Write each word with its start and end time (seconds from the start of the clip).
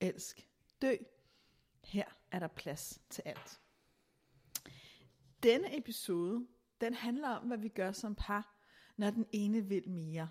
elsk, 0.00 0.48
dø. 0.82 0.96
Her 1.84 2.04
er 2.30 2.38
der 2.38 2.48
plads 2.48 3.00
til 3.10 3.22
alt. 3.26 3.60
Denne 5.42 5.78
episode, 5.78 6.46
den 6.80 6.94
handler 6.94 7.28
om, 7.28 7.46
hvad 7.46 7.58
vi 7.58 7.68
gør 7.68 7.92
som 7.92 8.14
par, 8.14 8.58
når 8.96 9.10
den 9.10 9.26
ene 9.32 9.64
vil 9.64 9.88
mere. 9.88 10.30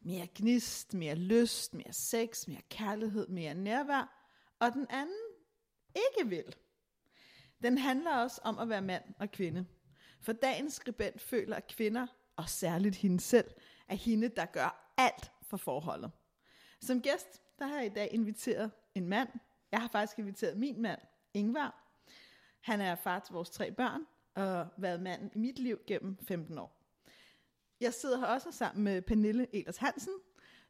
Mere 0.00 0.28
gnist, 0.34 0.94
mere 0.94 1.14
lyst, 1.14 1.74
mere 1.74 1.92
sex, 1.92 2.48
mere 2.48 2.62
kærlighed, 2.68 3.28
mere 3.28 3.54
nærvær, 3.54 4.30
og 4.58 4.72
den 4.72 4.86
anden 4.90 5.16
ikke 5.94 6.30
vil. 6.30 6.56
Den 7.62 7.78
handler 7.78 8.16
også 8.16 8.40
om 8.44 8.58
at 8.58 8.68
være 8.68 8.82
mand 8.82 9.04
og 9.18 9.30
kvinde. 9.30 9.66
For 10.20 10.32
dagens 10.32 10.74
skribent 10.74 11.20
føler, 11.20 11.56
at 11.56 11.66
kvinder, 11.66 12.06
og 12.36 12.48
særligt 12.48 12.96
hende 12.96 13.20
selv, 13.20 13.50
er 13.88 13.94
hende, 13.94 14.28
der 14.28 14.46
gør 14.46 14.94
alt 14.96 15.32
for 15.42 15.56
forholdet. 15.56 16.10
Som 16.80 17.02
gæst, 17.02 17.42
der 17.58 17.66
har 17.66 17.76
jeg 17.76 17.86
i 17.86 17.94
dag 17.94 18.08
inviteret 18.12 18.70
en 18.94 19.08
mand. 19.08 19.28
Jeg 19.72 19.80
har 19.80 19.88
faktisk 19.88 20.18
inviteret 20.18 20.56
min 20.56 20.82
mand, 20.82 21.00
Ingvar. 21.34 21.84
Han 22.60 22.80
er 22.80 22.94
far 22.94 23.18
til 23.18 23.32
vores 23.32 23.50
tre 23.50 23.72
børn, 23.72 24.00
og 24.34 24.66
været 24.76 25.02
manden 25.02 25.30
i 25.34 25.38
mit 25.38 25.58
liv 25.58 25.78
gennem 25.86 26.16
15 26.16 26.58
år. 26.58 26.80
Jeg 27.80 27.94
sidder 27.94 28.18
her 28.18 28.26
også 28.26 28.52
sammen 28.52 28.84
med 28.84 29.02
Pernille 29.02 29.46
Elers 29.52 29.76
Hansen, 29.76 30.12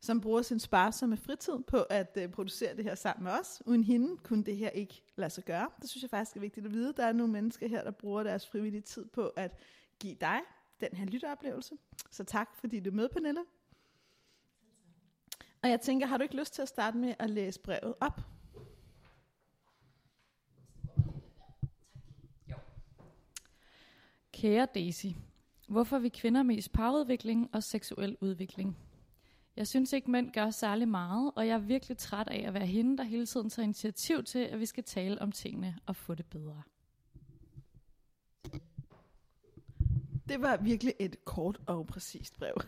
som 0.00 0.20
bruger 0.20 0.42
sin 0.42 0.60
sparsomme 0.60 1.16
fritid 1.16 1.58
på 1.66 1.82
at 1.82 2.18
øh, 2.20 2.28
producere 2.28 2.76
det 2.76 2.84
her 2.84 2.94
sammen 2.94 3.24
med 3.24 3.32
os. 3.32 3.62
Uden 3.66 3.84
hende 3.84 4.16
kunne 4.16 4.44
det 4.44 4.56
her 4.56 4.70
ikke 4.70 5.02
lade 5.16 5.30
sig 5.30 5.44
gøre. 5.44 5.70
Det 5.82 5.90
synes 5.90 6.02
jeg 6.02 6.10
faktisk 6.10 6.36
er 6.36 6.40
vigtigt 6.40 6.66
at 6.66 6.72
vide. 6.72 6.92
Der 6.96 7.06
er 7.06 7.12
nogle 7.12 7.32
mennesker 7.32 7.68
her, 7.68 7.84
der 7.84 7.90
bruger 7.90 8.22
deres 8.22 8.48
frivillige 8.48 8.80
tid 8.80 9.04
på 9.04 9.28
at 9.28 9.58
give 10.00 10.14
dig 10.14 10.40
den 10.80 10.88
her 10.92 11.06
lytteoplevelse. 11.06 11.74
Så 12.10 12.24
tak, 12.24 12.56
fordi 12.56 12.80
du 12.80 12.90
er 12.90 12.94
med, 12.94 13.08
Pernille. 13.08 13.40
Og 15.64 15.70
jeg 15.70 15.80
tænker, 15.80 16.06
har 16.06 16.16
du 16.16 16.22
ikke 16.22 16.36
lyst 16.36 16.54
til 16.54 16.62
at 16.62 16.68
starte 16.68 16.96
med 16.96 17.14
at 17.18 17.30
læse 17.30 17.60
brevet 17.60 17.94
op? 18.00 18.20
Kære 24.32 24.66
Daisy, 24.74 25.06
hvorfor 25.68 25.98
vi 25.98 26.08
kvinder 26.08 26.42
mest 26.42 26.72
parudvikling 26.72 27.50
og 27.52 27.62
seksuel 27.62 28.16
udvikling? 28.20 28.78
Jeg 29.56 29.66
synes 29.68 29.92
ikke, 29.92 30.10
mænd 30.10 30.32
gør 30.32 30.50
særlig 30.50 30.88
meget, 30.88 31.32
og 31.36 31.46
jeg 31.46 31.54
er 31.54 31.58
virkelig 31.58 31.98
træt 31.98 32.28
af 32.28 32.44
at 32.46 32.54
være 32.54 32.66
hende, 32.66 32.98
der 32.98 33.04
hele 33.04 33.26
tiden 33.26 33.50
tager 33.50 33.64
initiativ 33.64 34.24
til, 34.24 34.38
at 34.38 34.60
vi 34.60 34.66
skal 34.66 34.84
tale 34.84 35.22
om 35.22 35.32
tingene 35.32 35.78
og 35.86 35.96
få 35.96 36.14
det 36.14 36.26
bedre. 36.26 36.62
Det 40.28 40.42
var 40.42 40.56
virkelig 40.56 40.94
et 41.00 41.24
kort 41.24 41.60
og 41.66 41.86
præcist 41.86 42.36
brev. 42.38 42.54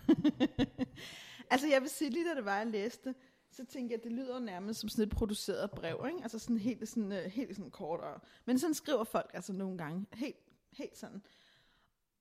altså 1.50 1.68
jeg 1.68 1.82
vil 1.82 1.90
sige, 1.90 2.10
lige 2.10 2.28
da 2.28 2.34
det 2.34 2.44
var, 2.44 2.56
jeg 2.56 2.66
læste, 2.66 3.14
så 3.50 3.64
tænkte 3.64 3.92
jeg, 3.92 3.98
at 3.98 4.04
det 4.04 4.12
lyder 4.12 4.38
nærmest 4.38 4.80
som 4.80 4.88
sådan 4.88 5.04
et 5.04 5.10
produceret 5.10 5.70
brev, 5.70 6.04
ikke? 6.08 6.22
Altså 6.22 6.38
sådan 6.38 6.58
helt, 6.58 6.88
sådan, 6.88 7.12
uh, 7.12 7.18
helt 7.18 7.56
sådan 7.56 7.70
kort. 7.70 8.20
Men 8.44 8.58
sådan 8.58 8.74
skriver 8.74 9.04
folk 9.04 9.30
altså 9.34 9.52
nogle 9.52 9.78
gange. 9.78 10.06
Helt, 10.12 10.36
helt 10.72 10.96
sådan. 10.96 11.22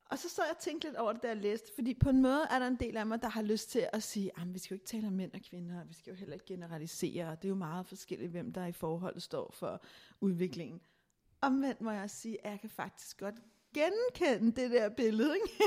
Og 0.09 0.17
så 0.17 0.29
så 0.29 0.43
jeg 0.43 0.57
tænkte 0.59 0.87
lidt 0.87 0.97
over 0.97 1.13
det, 1.13 1.21
der 1.21 1.27
jeg 1.27 1.37
læste, 1.37 1.71
fordi 1.75 1.93
på 1.93 2.09
en 2.09 2.21
måde 2.21 2.47
er 2.51 2.59
der 2.59 2.67
en 2.67 2.75
del 2.75 2.97
af 2.97 3.05
mig, 3.05 3.21
der 3.21 3.29
har 3.29 3.41
lyst 3.41 3.69
til 3.69 3.87
at 3.93 4.03
sige, 4.03 4.31
at 4.41 4.53
vi 4.53 4.59
skal 4.59 4.75
jo 4.75 4.75
ikke 4.75 4.85
tale 4.85 5.07
om 5.07 5.13
mænd 5.13 5.33
og 5.33 5.41
kvinder, 5.41 5.83
vi 5.83 5.93
skal 5.93 6.11
jo 6.11 6.17
heller 6.17 6.33
ikke 6.33 6.45
generalisere, 6.45 7.31
det 7.31 7.45
er 7.45 7.49
jo 7.49 7.55
meget 7.55 7.85
forskelligt, 7.85 8.31
hvem 8.31 8.53
der 8.53 8.65
i 8.65 8.71
forholdet 8.71 9.23
står 9.23 9.51
for 9.53 9.81
udviklingen. 10.21 10.81
Omvendt 11.41 11.81
må 11.81 11.91
jeg 11.91 12.09
sige, 12.09 12.45
at 12.45 12.51
jeg 12.51 12.59
kan 12.59 12.69
faktisk 12.69 13.19
godt 13.19 13.35
genkende 13.75 14.61
det 14.61 14.71
der 14.71 14.89
billede. 14.89 15.35
Ikke? 15.35 15.63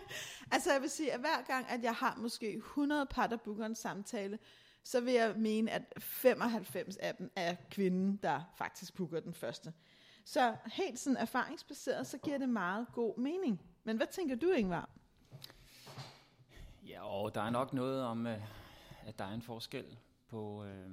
altså 0.52 0.72
jeg 0.72 0.82
vil 0.82 0.90
sige, 0.90 1.12
at 1.12 1.20
hver 1.20 1.42
gang, 1.46 1.70
at 1.70 1.82
jeg 1.82 1.94
har 1.94 2.16
måske 2.16 2.56
100 2.56 3.06
par, 3.06 3.26
der 3.26 3.36
booker 3.36 3.66
en 3.66 3.74
samtale, 3.74 4.38
så 4.84 5.00
vil 5.00 5.14
jeg 5.14 5.34
mene, 5.36 5.70
at 5.70 5.82
95 5.98 6.96
af 6.96 7.14
dem 7.14 7.30
er 7.36 7.56
kvinden, 7.70 8.16
der 8.16 8.40
faktisk 8.56 8.94
booker 8.94 9.20
den 9.20 9.34
første. 9.34 9.72
Så 10.24 10.56
helt 10.66 10.98
sådan 10.98 11.16
erfaringsbaseret, 11.16 12.06
så 12.06 12.18
giver 12.18 12.38
det 12.38 12.48
meget 12.48 12.86
god 12.92 13.18
mening. 13.18 13.60
Men 13.84 13.96
hvad 13.96 14.06
tænker 14.06 14.36
du, 14.36 14.50
Ingvar? 14.50 14.90
Ja, 16.86 17.06
og 17.06 17.34
der 17.34 17.40
er 17.40 17.50
nok 17.50 17.72
noget 17.72 18.02
om, 18.02 18.26
øh, 18.26 18.38
at 19.06 19.18
der 19.18 19.24
er 19.24 19.34
en 19.34 19.42
forskel 19.42 19.98
på, 20.28 20.64
øh, 20.64 20.90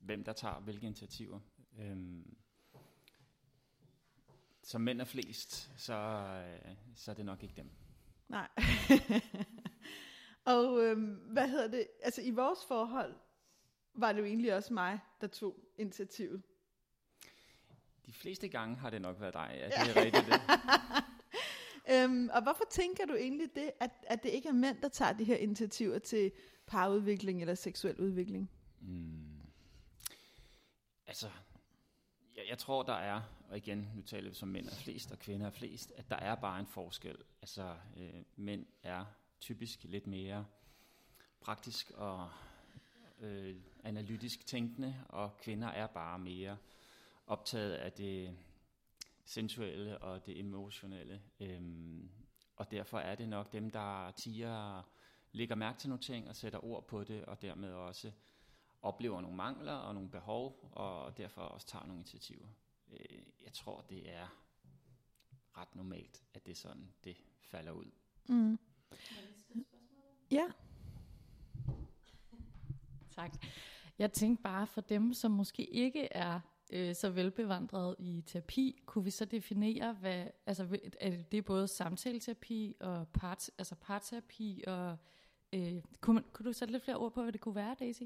hvem 0.00 0.24
der 0.24 0.32
tager 0.32 0.60
hvilke 0.60 0.86
initiativer. 0.86 1.40
Øh, 1.78 1.96
som 4.64 4.80
mænd 4.80 5.00
er 5.00 5.04
flest, 5.04 5.70
så, 5.76 5.94
øh, 5.94 6.76
så 6.94 7.10
er 7.10 7.14
det 7.14 7.24
nok 7.24 7.42
ikke 7.42 7.54
dem. 7.56 7.70
Nej. 8.28 8.48
og 10.54 10.82
øhm, 10.82 11.14
hvad 11.14 11.48
hedder 11.48 11.68
det? 11.68 11.86
Altså 12.02 12.22
i 12.22 12.30
vores 12.30 12.58
forhold 12.68 13.14
var 13.94 14.12
det 14.12 14.20
jo 14.20 14.24
egentlig 14.24 14.54
også 14.54 14.74
mig, 14.74 15.00
der 15.20 15.26
tog 15.26 15.56
initiativet. 15.78 16.42
De 18.06 18.12
fleste 18.12 18.48
gange 18.48 18.76
har 18.76 18.90
det 18.90 19.02
nok 19.02 19.20
været 19.20 19.34
dig, 19.34 19.50
ja, 19.54 19.84
det 19.84 19.96
er 19.96 20.04
rigtigt 20.04 20.26
det. 20.26 20.40
øhm, 21.94 22.30
og 22.32 22.42
hvorfor 22.42 22.64
tænker 22.70 23.06
du 23.06 23.14
egentlig 23.14 23.54
det, 23.54 23.70
at, 23.80 23.90
at 24.02 24.22
det 24.22 24.28
ikke 24.28 24.48
er 24.48 24.52
mænd, 24.52 24.80
der 24.80 24.88
tager 24.88 25.12
de 25.12 25.24
her 25.24 25.36
initiativer 25.36 25.98
til 25.98 26.32
parudvikling 26.66 27.40
eller 27.40 27.54
seksuel 27.54 28.00
udvikling? 28.00 28.50
Mm. 28.80 29.34
Altså, 31.06 31.28
jeg, 32.36 32.44
jeg 32.48 32.58
tror, 32.58 32.82
der 32.82 32.94
er, 32.94 33.22
og 33.48 33.56
igen, 33.56 33.90
nu 33.94 34.02
taler 34.02 34.28
vi 34.28 34.34
som 34.34 34.48
mænd 34.48 34.66
er 34.66 34.74
flest, 34.74 35.12
og 35.12 35.18
kvinder 35.18 35.46
er 35.46 35.50
flest, 35.50 35.92
at 35.96 36.10
der 36.10 36.16
er 36.16 36.34
bare 36.34 36.60
en 36.60 36.66
forskel. 36.66 37.16
Altså, 37.42 37.76
øh, 37.96 38.22
mænd 38.36 38.66
er 38.82 39.04
typisk 39.40 39.84
lidt 39.84 40.06
mere 40.06 40.46
praktisk 41.40 41.90
og 41.90 42.30
øh, 43.20 43.56
analytisk 43.84 44.46
tænkende, 44.46 45.04
og 45.08 45.36
kvinder 45.38 45.68
er 45.68 45.86
bare 45.86 46.18
mere 46.18 46.56
optaget 47.26 47.74
af 47.74 47.92
det 47.92 48.36
sensuelle 49.24 49.98
og 49.98 50.26
det 50.26 50.38
emotionelle. 50.38 51.22
Øhm, 51.40 52.10
og 52.56 52.70
derfor 52.70 52.98
er 52.98 53.14
det 53.14 53.28
nok 53.28 53.52
dem, 53.52 53.70
der 53.70 54.10
tiger 54.10 54.82
lægger 55.32 55.54
mærke 55.54 55.78
til 55.78 55.88
nogle 55.88 56.02
ting 56.02 56.28
og 56.28 56.36
sætter 56.36 56.64
ord 56.64 56.86
på 56.86 57.04
det, 57.04 57.24
og 57.24 57.42
dermed 57.42 57.72
også 57.72 58.12
oplever 58.84 59.20
nogle 59.20 59.36
mangler 59.36 59.72
og 59.72 59.94
nogle 59.94 60.10
behov, 60.10 60.70
og 60.72 61.16
derfor 61.16 61.42
også 61.42 61.66
tager 61.66 61.86
nogle 61.86 61.98
initiativer. 61.98 62.46
Øh, 62.92 63.22
jeg 63.44 63.52
tror, 63.52 63.80
det 63.88 64.14
er 64.14 64.26
ret 65.58 65.74
normalt, 65.74 66.24
at 66.34 66.46
det 66.46 66.52
er 66.52 66.56
sådan, 66.56 66.92
det 67.04 67.16
falder 67.40 67.72
ud. 67.72 67.90
Mm. 68.28 68.58
Ja. 70.30 70.46
Tak. 73.10 73.32
Jeg 73.98 74.12
tænkte 74.12 74.42
bare 74.42 74.66
for 74.66 74.80
dem, 74.80 75.14
som 75.14 75.30
måske 75.30 75.64
ikke 75.64 76.08
er 76.12 76.40
øh, 76.72 76.94
så 76.94 77.10
velbevandret 77.10 77.96
i 77.98 78.22
terapi, 78.26 78.82
kunne 78.86 79.04
vi 79.04 79.10
så 79.10 79.24
definere, 79.24 79.92
hvad, 79.92 80.26
altså, 80.46 80.62
er 81.00 81.10
det, 81.10 81.32
det 81.32 81.38
er 81.38 81.42
både 81.42 81.68
samtaleterapi 81.68 82.76
og 82.80 83.08
part, 83.08 83.50
altså 83.58 83.74
parterapi, 83.74 84.64
og 84.66 84.96
øh, 85.52 85.82
kunne, 86.00 86.14
man, 86.14 86.24
kunne 86.32 86.46
du 86.46 86.52
sætte 86.52 86.72
lidt 86.72 86.84
flere 86.84 86.96
ord 86.96 87.12
på, 87.12 87.22
hvad 87.22 87.32
det 87.32 87.40
kunne 87.40 87.54
være, 87.54 87.76
Daisy? 87.78 88.02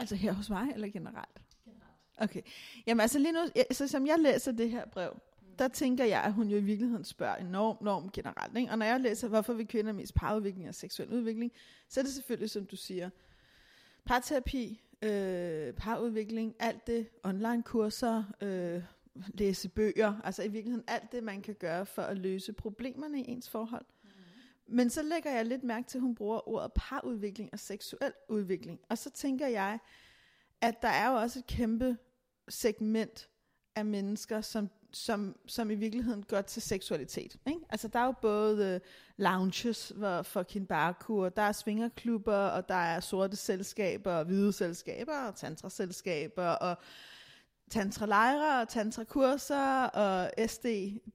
Altså 0.00 0.14
her 0.14 0.32
hos 0.32 0.50
mig, 0.50 0.68
eller 0.74 0.88
generelt? 0.88 1.40
Generelt. 1.64 2.30
Okay. 2.30 2.42
Jamen 2.86 3.00
altså 3.00 3.18
lige 3.18 3.32
nu, 3.32 3.40
så 3.70 3.88
som 3.88 4.06
jeg 4.06 4.16
læser 4.18 4.52
det 4.52 4.70
her 4.70 4.86
brev, 4.86 5.20
der 5.58 5.68
tænker 5.68 6.04
jeg, 6.04 6.22
at 6.22 6.32
hun 6.32 6.48
jo 6.48 6.56
i 6.56 6.60
virkeligheden 6.60 7.04
spørger 7.04 7.36
enormt, 7.36 7.80
enormt 7.80 8.12
generelt. 8.12 8.56
Ikke? 8.58 8.72
Og 8.72 8.78
når 8.78 8.86
jeg 8.86 9.00
læser, 9.00 9.28
hvorfor 9.28 9.52
vi 9.52 9.64
kvinder 9.64 9.92
mest 9.92 10.14
parudvikling 10.14 10.68
og 10.68 10.74
seksuel 10.74 11.12
udvikling, 11.12 11.52
så 11.88 12.00
er 12.00 12.04
det 12.04 12.12
selvfølgelig, 12.12 12.50
som 12.50 12.66
du 12.66 12.76
siger, 12.76 13.10
parterapi, 14.04 14.80
øh, 15.02 15.72
parudvikling, 15.74 16.54
alt 16.58 16.86
det, 16.86 17.08
online 17.24 17.62
kurser, 17.62 18.24
øh, 18.40 18.82
læse 19.14 19.68
bøger, 19.68 20.20
altså 20.24 20.42
i 20.42 20.48
virkeligheden 20.48 20.84
alt 20.88 21.12
det, 21.12 21.24
man 21.24 21.42
kan 21.42 21.54
gøre 21.54 21.86
for 21.86 22.02
at 22.02 22.18
løse 22.18 22.52
problemerne 22.52 23.20
i 23.20 23.30
ens 23.30 23.48
forhold. 23.48 23.84
Mm. 23.99 23.99
Men 24.70 24.90
så 24.90 25.02
lægger 25.02 25.30
jeg 25.30 25.46
lidt 25.46 25.64
mærke 25.64 25.88
til, 25.88 25.98
at 25.98 26.02
hun 26.02 26.14
bruger 26.14 26.48
ordet 26.48 26.72
parudvikling 26.74 27.50
og 27.52 27.58
seksuel 27.58 28.12
udvikling. 28.28 28.80
Og 28.88 28.98
så 28.98 29.10
tænker 29.10 29.46
jeg, 29.46 29.78
at 30.60 30.82
der 30.82 30.88
er 30.88 31.10
jo 31.10 31.16
også 31.16 31.38
et 31.38 31.46
kæmpe 31.46 31.96
segment 32.48 33.28
af 33.76 33.84
mennesker, 33.84 34.40
som 34.40 34.70
som, 34.92 35.36
som 35.46 35.70
i 35.70 35.74
virkeligheden 35.74 36.22
går 36.22 36.40
til 36.40 36.62
seksualitet. 36.62 37.36
Ikke? 37.46 37.60
Altså 37.70 37.88
der 37.88 37.98
er 37.98 38.04
jo 38.04 38.14
både 38.22 38.74
øh, 38.74 38.80
lounges 39.16 39.92
hvor, 39.96 40.22
for 40.22 40.42
kinbaku, 40.42 41.24
og 41.24 41.36
der 41.36 41.42
er 41.42 41.52
svingerklubber, 41.52 42.36
og 42.36 42.68
der 42.68 42.74
er 42.74 43.00
sorte 43.00 43.36
selskaber, 43.36 44.12
og 44.12 44.24
hvide 44.24 44.52
selskaber, 44.52 45.26
og 45.26 45.36
tantraselskaber, 45.36 46.46
og 46.46 46.76
tantra-lejre, 47.70 48.62
og 48.62 48.68
tantra-kurser, 48.68 49.84
og 49.84 50.30
SD, 50.46 50.66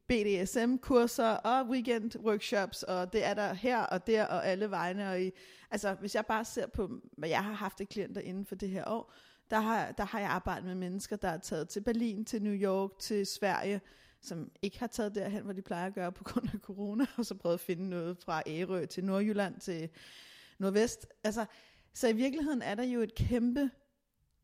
BDSM-kurser, 0.08 1.30
og 1.30 1.62
weekend-workshops, 1.70 2.84
og 2.84 3.14
det 3.14 3.26
er 3.26 3.34
der 3.34 3.54
her 3.54 3.80
og 3.80 4.08
der, 4.08 4.26
og 4.26 4.48
alle 4.48 4.72
vegne. 4.72 5.10
Og 5.10 5.22
i, 5.22 5.32
altså, 5.72 5.94
hvis 5.94 6.16
jeg 6.16 6.26
bare 6.26 6.46
ser 6.46 6.68
på, 6.68 6.90
hvad 7.18 7.30
jeg 7.30 7.44
har 7.44 7.54
haft 7.54 7.82
af 7.82 7.90
klienter 7.90 8.22
inden 8.22 8.46
for 8.46 8.56
det 8.56 8.70
her 8.70 8.84
år, 8.88 9.14
der 9.50 9.60
har, 9.60 9.92
der 9.92 10.06
har 10.06 10.20
jeg 10.20 10.30
arbejdet 10.30 10.66
med 10.66 10.76
mennesker, 10.76 11.16
der 11.16 11.30
er 11.30 11.38
taget 11.38 11.70
til 11.70 11.82
Berlin, 11.82 12.26
til 12.26 12.44
New 12.44 12.54
York, 12.54 13.00
til 13.00 13.26
Sverige, 13.26 13.82
som 14.22 14.52
ikke 14.62 14.80
har 14.80 14.88
taget 14.88 15.16
derhen, 15.16 15.44
hvor 15.44 15.54
de 15.54 15.62
plejer 15.62 15.88
at 15.88 15.94
gøre 15.94 16.12
på 16.12 16.24
grund 16.24 16.50
af 16.54 16.60
corona, 16.60 17.06
og 17.18 17.26
så 17.26 17.36
prøvet 17.36 17.54
at 17.54 17.60
finde 17.60 17.90
noget 17.90 18.18
fra 18.18 18.44
Ærø 18.48 18.86
til 18.86 19.06
Nordjylland 19.06 19.60
til 19.60 19.90
Nordvest. 20.60 21.08
Altså, 21.24 21.46
så 21.94 22.08
i 22.08 22.14
virkeligheden 22.14 22.62
er 22.62 22.76
der 22.76 22.84
jo 22.84 23.00
et 23.00 23.16
kæmpe, 23.16 23.70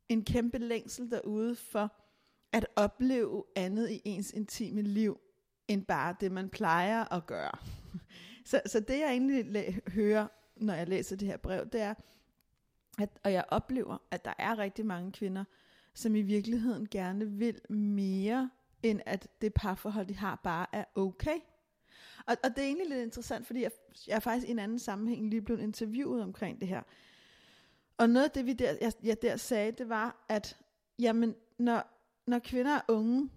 en 0.09 0.25
kæmpe 0.25 0.57
længsel 0.57 1.11
derude 1.11 1.55
for 1.55 2.00
at 2.53 2.67
opleve 2.75 3.43
andet 3.55 3.89
i 3.91 4.01
ens 4.05 4.31
intime 4.31 4.81
liv, 4.81 5.19
end 5.67 5.85
bare 5.85 6.15
det, 6.19 6.31
man 6.31 6.49
plejer 6.49 7.13
at 7.13 7.25
gøre. 7.25 7.57
så, 8.49 8.61
så 8.65 8.79
det 8.79 8.99
jeg 8.99 9.09
egentlig 9.09 9.79
hører, 9.87 10.27
når 10.55 10.73
jeg 10.73 10.87
læser 10.87 11.15
det 11.15 11.27
her 11.27 11.37
brev, 11.37 11.69
det 11.69 11.81
er, 11.81 11.93
at, 12.99 13.09
og 13.23 13.33
jeg 13.33 13.45
oplever, 13.47 13.97
at 14.11 14.25
der 14.25 14.33
er 14.39 14.57
rigtig 14.57 14.85
mange 14.85 15.11
kvinder, 15.11 15.43
som 15.93 16.15
i 16.15 16.21
virkeligheden 16.21 16.87
gerne 16.87 17.29
vil 17.29 17.61
mere, 17.69 18.49
end 18.83 19.01
at 19.05 19.27
det 19.41 19.53
parforhold, 19.53 20.07
de 20.07 20.15
har, 20.15 20.39
bare 20.43 20.65
er 20.73 20.83
okay. 20.95 21.37
Og, 22.25 22.37
og 22.43 22.49
det 22.49 22.57
er 22.57 22.67
egentlig 22.67 22.89
lidt 22.89 23.01
interessant, 23.01 23.47
fordi 23.47 23.61
jeg, 23.61 23.71
jeg 24.07 24.15
er 24.15 24.19
faktisk 24.19 24.47
i 24.47 24.51
en 24.51 24.59
anden 24.59 24.79
sammenhæng 24.79 25.29
lige 25.29 25.41
blevet 25.41 25.61
interviewet 25.61 26.23
omkring 26.23 26.59
det 26.59 26.67
her. 26.67 26.81
Og 27.97 28.09
noget 28.09 28.25
af 28.25 28.31
det, 28.31 28.45
vi 28.45 28.53
der, 28.53 28.75
jeg, 28.81 28.93
jeg 29.03 29.21
der 29.21 29.37
sagde, 29.37 29.71
det 29.71 29.89
var, 29.89 30.25
at 30.29 30.57
jamen, 30.99 31.35
når, 31.57 32.00
når 32.27 32.39
kvinder 32.39 32.71
er 32.71 32.81
unge, 32.87 33.29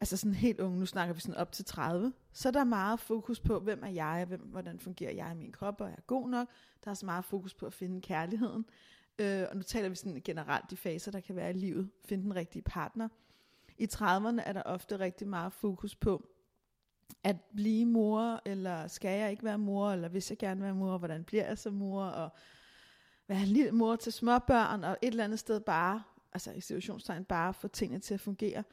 altså 0.00 0.16
sådan 0.16 0.34
helt 0.34 0.60
unge, 0.60 0.78
nu 0.78 0.86
snakker 0.86 1.14
vi 1.14 1.20
sådan 1.20 1.36
op 1.36 1.52
til 1.52 1.64
30, 1.64 2.12
så 2.32 2.48
er 2.48 2.52
der 2.52 2.64
meget 2.64 3.00
fokus 3.00 3.40
på, 3.40 3.60
hvem 3.60 3.82
er 3.84 3.88
jeg, 3.90 4.24
hvem, 4.28 4.40
hvordan 4.40 4.78
fungerer 4.78 5.12
jeg 5.12 5.32
i 5.32 5.38
min 5.38 5.52
krop, 5.52 5.80
og 5.80 5.86
er 5.86 5.90
jeg 5.90 6.06
god 6.06 6.28
nok. 6.28 6.48
Der 6.84 6.90
er 6.90 6.94
så 6.94 7.06
meget 7.06 7.24
fokus 7.24 7.54
på 7.54 7.66
at 7.66 7.72
finde 7.72 8.00
kærligheden. 8.00 8.64
Øh, 9.18 9.44
og 9.50 9.56
nu 9.56 9.62
taler 9.62 9.88
vi 9.88 9.94
sådan 9.94 10.22
generelt 10.24 10.70
de 10.70 10.76
faser, 10.76 11.10
der 11.10 11.20
kan 11.20 11.36
være 11.36 11.50
i 11.50 11.52
livet. 11.52 11.90
Finde 12.04 12.24
den 12.24 12.36
rigtige 12.36 12.62
partner. 12.62 13.08
I 13.78 13.88
30'erne 13.92 14.42
er 14.46 14.52
der 14.52 14.62
ofte 14.62 14.98
rigtig 14.98 15.28
meget 15.28 15.52
fokus 15.52 15.94
på, 15.94 16.28
at 17.24 17.36
blive 17.40 17.86
mor, 17.86 18.40
eller 18.44 18.86
skal 18.86 19.18
jeg 19.18 19.30
ikke 19.30 19.44
være 19.44 19.58
mor, 19.58 19.90
eller 19.90 20.08
hvis 20.08 20.30
jeg 20.30 20.38
gerne 20.38 20.60
vil 20.60 20.64
være 20.64 20.74
mor, 20.74 20.98
hvordan 20.98 21.24
bliver 21.24 21.46
jeg 21.46 21.58
så 21.58 21.70
mor, 21.70 22.04
og 22.04 22.30
være 23.28 23.40
en 23.40 23.48
lille 23.48 23.72
mor 23.72 23.96
til 23.96 24.12
småbørn, 24.12 24.84
og 24.84 24.96
et 25.02 25.08
eller 25.08 25.24
andet 25.24 25.38
sted 25.38 25.60
bare, 25.60 26.02
altså 26.32 26.52
i 26.52 26.60
situationstegn, 26.60 27.24
bare 27.24 27.54
få 27.54 27.68
tingene 27.68 28.00
til 28.00 28.14
at 28.14 28.20
fungere. 28.20 28.64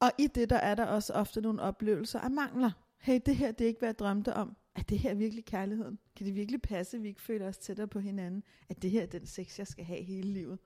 Og 0.00 0.10
i 0.18 0.26
det, 0.26 0.50
der 0.50 0.56
er 0.56 0.74
der 0.74 0.84
også 0.84 1.12
ofte 1.12 1.40
nogle 1.40 1.62
oplevelser 1.62 2.20
af 2.20 2.30
mangler. 2.30 2.70
Hey, 2.98 3.20
det 3.26 3.36
her, 3.36 3.52
det 3.52 3.64
er 3.64 3.68
ikke, 3.68 3.78
hvad 3.78 3.88
jeg 3.88 3.98
drømte 3.98 4.34
om 4.34 4.56
er 4.74 4.82
det 4.82 4.98
her 4.98 5.14
virkelig 5.14 5.44
kærligheden? 5.44 5.98
Kan 6.16 6.26
det 6.26 6.34
virkelig 6.34 6.62
passe, 6.62 6.96
at 6.96 7.02
vi 7.02 7.08
ikke 7.08 7.22
føler 7.22 7.48
os 7.48 7.58
tættere 7.58 7.88
på 7.88 8.00
hinanden? 8.00 8.42
At 8.68 8.82
det 8.82 8.90
her 8.90 9.02
er 9.02 9.06
den 9.06 9.26
sex, 9.26 9.58
jeg 9.58 9.66
skal 9.66 9.84
have 9.84 10.02
hele 10.02 10.32
livet? 10.32 10.58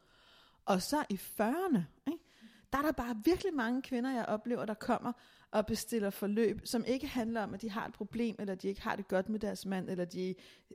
Og 0.64 0.82
så 0.82 1.04
i 1.10 1.14
40'erne, 1.14 1.80
ikke? 2.06 2.24
der 2.72 2.78
er 2.78 2.82
der 2.82 2.92
bare 2.92 3.20
virkelig 3.24 3.54
mange 3.54 3.82
kvinder, 3.82 4.10
jeg 4.10 4.24
oplever, 4.24 4.64
der 4.64 4.74
kommer 4.74 5.12
og 5.50 5.66
bestiller 5.66 6.10
forløb, 6.10 6.60
som 6.64 6.84
ikke 6.86 7.06
handler 7.06 7.42
om, 7.42 7.54
at 7.54 7.62
de 7.62 7.70
har 7.70 7.86
et 7.86 7.92
problem, 7.92 8.36
eller 8.38 8.54
de 8.54 8.68
ikke 8.68 8.82
har 8.82 8.96
det 8.96 9.08
godt 9.08 9.28
med 9.28 9.40
deres 9.40 9.66
mand, 9.66 9.90
eller 9.90 10.04
de 10.04 10.34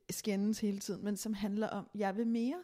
skændes 0.09 0.59
hele 0.59 0.79
tiden, 0.79 1.03
men 1.03 1.17
som 1.17 1.33
handler 1.33 1.67
om, 1.67 1.89
jeg 1.95 2.17
vil 2.17 2.27
mere. 2.27 2.63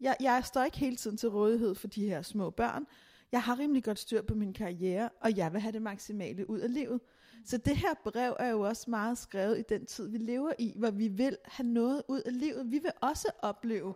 Jeg, 0.00 0.16
jeg 0.20 0.44
står 0.44 0.64
ikke 0.64 0.78
hele 0.78 0.96
tiden 0.96 1.16
til 1.16 1.28
rådighed 1.28 1.74
for 1.74 1.88
de 1.88 2.08
her 2.08 2.22
små 2.22 2.50
børn. 2.50 2.86
Jeg 3.32 3.42
har 3.42 3.58
rimelig 3.58 3.84
godt 3.84 3.98
styr 3.98 4.22
på 4.22 4.34
min 4.34 4.52
karriere, 4.52 5.08
og 5.20 5.36
jeg 5.36 5.52
vil 5.52 5.60
have 5.60 5.72
det 5.72 5.82
maksimale 5.82 6.50
ud 6.50 6.58
af 6.58 6.74
livet. 6.74 7.00
Så 7.44 7.56
det 7.56 7.76
her 7.76 7.94
brev 8.04 8.36
er 8.38 8.48
jo 8.48 8.60
også 8.60 8.90
meget 8.90 9.18
skrevet 9.18 9.58
i 9.58 9.62
den 9.68 9.86
tid, 9.86 10.08
vi 10.08 10.18
lever 10.18 10.52
i, 10.58 10.72
hvor 10.76 10.90
vi 10.90 11.08
vil 11.08 11.36
have 11.44 11.66
noget 11.66 12.02
ud 12.08 12.20
af 12.20 12.38
livet. 12.40 12.70
Vi 12.70 12.78
vil 12.78 12.92
også 13.00 13.30
opleve 13.42 13.94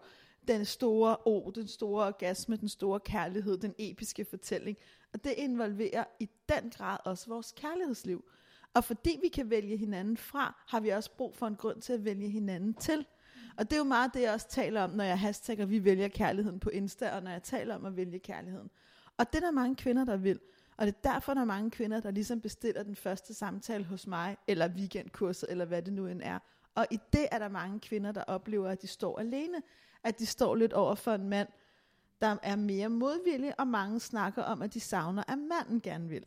den 0.48 0.64
store 0.64 1.16
o, 1.24 1.50
den 1.54 1.68
store 1.68 2.06
orgasme, 2.06 2.56
den 2.56 2.68
store 2.68 3.00
kærlighed, 3.00 3.58
den 3.58 3.74
episke 3.78 4.24
fortælling. 4.24 4.76
Og 5.12 5.24
det 5.24 5.34
involverer 5.36 6.04
i 6.20 6.28
den 6.48 6.70
grad 6.70 6.98
også 7.04 7.28
vores 7.28 7.52
kærlighedsliv. 7.56 8.24
Og 8.74 8.84
fordi 8.84 9.18
vi 9.22 9.28
kan 9.28 9.50
vælge 9.50 9.76
hinanden 9.76 10.16
fra, 10.16 10.64
har 10.66 10.80
vi 10.80 10.88
også 10.88 11.10
brug 11.16 11.34
for 11.34 11.46
en 11.46 11.56
grund 11.56 11.80
til 11.80 11.92
at 11.92 12.04
vælge 12.04 12.28
hinanden 12.28 12.74
til. 12.74 13.06
Og 13.56 13.70
det 13.70 13.72
er 13.72 13.78
jo 13.78 13.84
meget 13.84 14.14
det, 14.14 14.22
jeg 14.22 14.32
også 14.32 14.48
taler 14.48 14.82
om, 14.82 14.90
når 14.90 15.04
jeg 15.04 15.18
hashtagger, 15.18 15.66
vi 15.66 15.84
vælger 15.84 16.08
kærligheden 16.08 16.60
på 16.60 16.70
Insta, 16.70 17.16
og 17.16 17.22
når 17.22 17.30
jeg 17.30 17.42
taler 17.42 17.74
om 17.74 17.84
at 17.84 17.96
vælge 17.96 18.18
kærligheden. 18.18 18.70
Og 19.16 19.32
det 19.32 19.36
er 19.36 19.40
der 19.40 19.50
mange 19.50 19.76
kvinder, 19.76 20.04
der 20.04 20.16
vil. 20.16 20.40
Og 20.76 20.86
det 20.86 20.94
er 20.94 21.12
derfor, 21.12 21.34
der 21.34 21.40
er 21.40 21.44
mange 21.44 21.70
kvinder, 21.70 22.00
der 22.00 22.10
ligesom 22.10 22.40
bestiller 22.40 22.82
den 22.82 22.96
første 22.96 23.34
samtale 23.34 23.84
hos 23.84 24.06
mig, 24.06 24.36
eller 24.46 24.68
weekendkurset, 24.68 25.50
eller 25.50 25.64
hvad 25.64 25.82
det 25.82 25.92
nu 25.92 26.06
end 26.06 26.20
er. 26.24 26.38
Og 26.74 26.86
i 26.90 26.98
det 27.12 27.28
er 27.32 27.38
der 27.38 27.48
mange 27.48 27.80
kvinder, 27.80 28.12
der 28.12 28.24
oplever, 28.24 28.68
at 28.68 28.82
de 28.82 28.86
står 28.86 29.18
alene. 29.18 29.62
At 30.02 30.18
de 30.18 30.26
står 30.26 30.54
lidt 30.54 30.72
over 30.72 30.94
for 30.94 31.14
en 31.14 31.28
mand, 31.28 31.48
der 32.20 32.36
er 32.42 32.56
mere 32.56 32.88
modvillig, 32.88 33.60
og 33.60 33.68
mange 33.68 34.00
snakker 34.00 34.42
om, 34.42 34.62
at 34.62 34.74
de 34.74 34.80
savner, 34.80 35.24
at 35.28 35.38
manden 35.38 35.80
gerne 35.80 36.08
vil. 36.08 36.26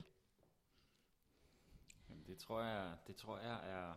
Jamen, 2.10 2.24
det 2.27 2.38
tror 2.38 2.62
jeg, 2.62 2.92
det 3.07 3.16
tror 3.16 3.38
jeg 3.38 3.60
er, 3.69 3.94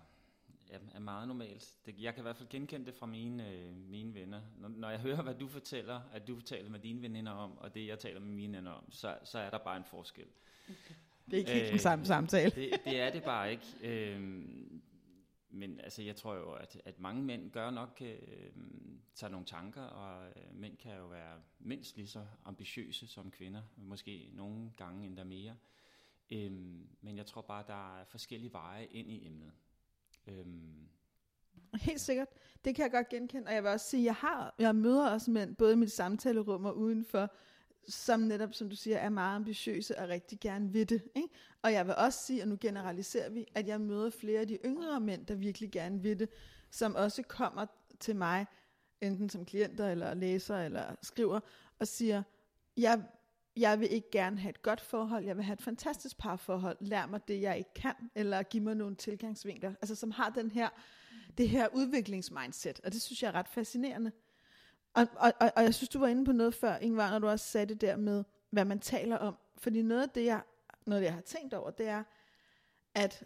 er, 0.70 0.78
er 0.94 0.98
meget 0.98 1.28
normalt. 1.28 1.74
Det, 1.86 1.94
jeg 1.98 2.14
kan 2.14 2.20
i 2.20 2.22
hvert 2.22 2.36
fald 2.36 2.48
genkende 2.48 2.86
det 2.86 2.94
fra 2.94 3.06
mine, 3.06 3.50
øh, 3.50 3.76
mine 3.76 4.14
venner. 4.14 4.40
Når, 4.56 4.68
når 4.68 4.90
jeg 4.90 5.00
hører, 5.00 5.22
hvad 5.22 5.34
du 5.34 5.48
fortæller, 5.48 6.00
at 6.12 6.28
du 6.28 6.34
fortæller 6.34 6.70
med 6.70 6.80
dine 6.80 7.02
veninder 7.02 7.32
om, 7.32 7.58
og 7.58 7.74
det 7.74 7.86
jeg 7.86 7.98
taler 7.98 8.20
med 8.20 8.28
mine 8.28 8.56
venner 8.56 8.70
om, 8.70 8.92
så, 8.92 9.18
så 9.24 9.38
er 9.38 9.50
der 9.50 9.58
bare 9.58 9.76
en 9.76 9.84
forskel. 9.84 10.26
Okay. 10.68 10.94
Det 11.26 11.34
er 11.34 11.38
ikke 11.38 11.50
helt 11.50 11.64
øh, 11.64 11.70
den 11.70 11.78
samme 11.78 12.06
samtale. 12.06 12.50
det, 12.50 12.80
det 12.84 13.00
er 13.00 13.10
det 13.10 13.24
bare 13.24 13.50
ikke. 13.50 13.66
Øh, 13.82 14.20
men 15.50 15.80
altså, 15.80 16.02
jeg 16.02 16.16
tror 16.16 16.34
jo, 16.34 16.52
at, 16.52 16.80
at 16.84 17.00
mange 17.00 17.22
mænd 17.22 17.50
gør 17.50 17.70
nok 17.70 17.98
øh, 18.00 18.18
tager 19.14 19.30
nogle 19.30 19.46
tanker, 19.46 19.82
og 19.82 20.28
øh, 20.28 20.54
mænd 20.54 20.76
kan 20.76 20.96
jo 20.96 21.06
være 21.06 21.40
mindst 21.58 21.96
lige 21.96 22.08
så 22.08 22.26
ambitiøse 22.44 23.06
som 23.06 23.30
kvinder, 23.30 23.62
måske 23.76 24.30
nogle 24.32 24.70
gange 24.76 25.06
endda 25.06 25.24
mere. 25.24 25.56
Øh, 26.30 26.52
men 27.00 27.16
jeg 27.16 27.26
tror 27.26 27.42
bare, 27.42 27.64
der 27.66 27.98
er 28.00 28.04
forskellige 28.04 28.52
veje 28.52 28.84
ind 28.84 29.10
i 29.10 29.26
emnet. 29.26 29.52
Øhm. 30.28 30.88
Helt 31.74 32.00
sikkert. 32.00 32.28
Det 32.64 32.74
kan 32.74 32.82
jeg 32.82 32.92
godt 32.92 33.08
genkende. 33.08 33.46
Og 33.46 33.54
jeg 33.54 33.62
vil 33.62 33.70
også 33.70 33.86
sige, 33.86 34.04
jeg 34.04 34.14
har, 34.14 34.54
jeg 34.58 34.76
møder 34.76 35.10
også 35.10 35.30
mænd, 35.30 35.56
både 35.56 35.72
i 35.72 35.76
mit 35.76 35.92
samtalerum 35.92 36.64
og 36.64 36.78
udenfor, 36.78 37.34
som 37.88 38.20
netop, 38.20 38.54
som 38.54 38.70
du 38.70 38.76
siger, 38.76 38.98
er 38.98 39.08
meget 39.08 39.36
ambitiøse 39.36 39.98
og 39.98 40.08
rigtig 40.08 40.40
gerne 40.40 40.72
vil 40.72 40.88
det. 40.88 41.02
Ikke? 41.16 41.28
Og 41.62 41.72
jeg 41.72 41.86
vil 41.86 41.94
også 41.96 42.18
sige, 42.26 42.42
og 42.42 42.48
nu 42.48 42.56
generaliserer 42.60 43.30
vi, 43.30 43.46
at 43.54 43.68
jeg 43.68 43.80
møder 43.80 44.10
flere 44.10 44.40
af 44.40 44.48
de 44.48 44.58
yngre 44.64 45.00
mænd, 45.00 45.26
der 45.26 45.34
virkelig 45.34 45.70
gerne 45.70 46.02
vil 46.02 46.18
det, 46.18 46.28
som 46.70 46.94
også 46.94 47.22
kommer 47.22 47.66
til 48.00 48.16
mig, 48.16 48.46
enten 49.00 49.28
som 49.28 49.44
klienter 49.44 49.88
eller 49.88 50.14
læser 50.14 50.56
eller 50.56 50.94
skriver, 51.02 51.40
og 51.78 51.86
siger, 51.86 52.22
jeg 52.76 53.02
jeg 53.60 53.80
vil 53.80 53.92
ikke 53.92 54.10
gerne 54.10 54.38
have 54.38 54.50
et 54.50 54.62
godt 54.62 54.80
forhold, 54.80 55.24
jeg 55.24 55.36
vil 55.36 55.44
have 55.44 55.52
et 55.52 55.62
fantastisk 55.62 56.18
parforhold, 56.18 56.76
lær 56.80 57.06
mig 57.06 57.28
det, 57.28 57.42
jeg 57.42 57.58
ikke 57.58 57.74
kan, 57.74 57.94
eller 58.14 58.42
giv 58.42 58.62
mig 58.62 58.74
nogle 58.74 58.96
tilgangsvinkler, 58.96 59.74
altså 59.82 59.94
som 59.94 60.10
har 60.10 60.30
den 60.30 60.50
her, 60.50 60.68
det 61.38 61.48
her 61.48 61.68
udviklingsmindset, 61.74 62.80
og 62.84 62.92
det 62.92 63.02
synes 63.02 63.22
jeg 63.22 63.28
er 63.28 63.34
ret 63.34 63.48
fascinerende. 63.48 64.12
Og, 64.94 65.06
og, 65.16 65.32
og, 65.40 65.52
og 65.56 65.62
jeg 65.62 65.74
synes, 65.74 65.88
du 65.88 65.98
var 65.98 66.06
inde 66.06 66.24
på 66.24 66.32
noget 66.32 66.54
før, 66.54 66.76
Ingvar, 66.76 67.10
når 67.10 67.18
du 67.18 67.28
også 67.28 67.46
sagde 67.46 67.66
det 67.66 67.80
der 67.80 67.96
med, 67.96 68.24
hvad 68.50 68.64
man 68.64 68.80
taler 68.80 69.16
om, 69.16 69.36
fordi 69.58 69.82
noget 69.82 70.02
af 70.02 70.10
det, 70.10 70.24
jeg, 70.24 70.42
noget 70.86 71.00
af 71.00 71.02
det, 71.02 71.06
jeg 71.06 71.14
har 71.14 71.20
tænkt 71.20 71.54
over, 71.54 71.70
det 71.70 71.88
er, 71.88 72.04
at 72.94 73.24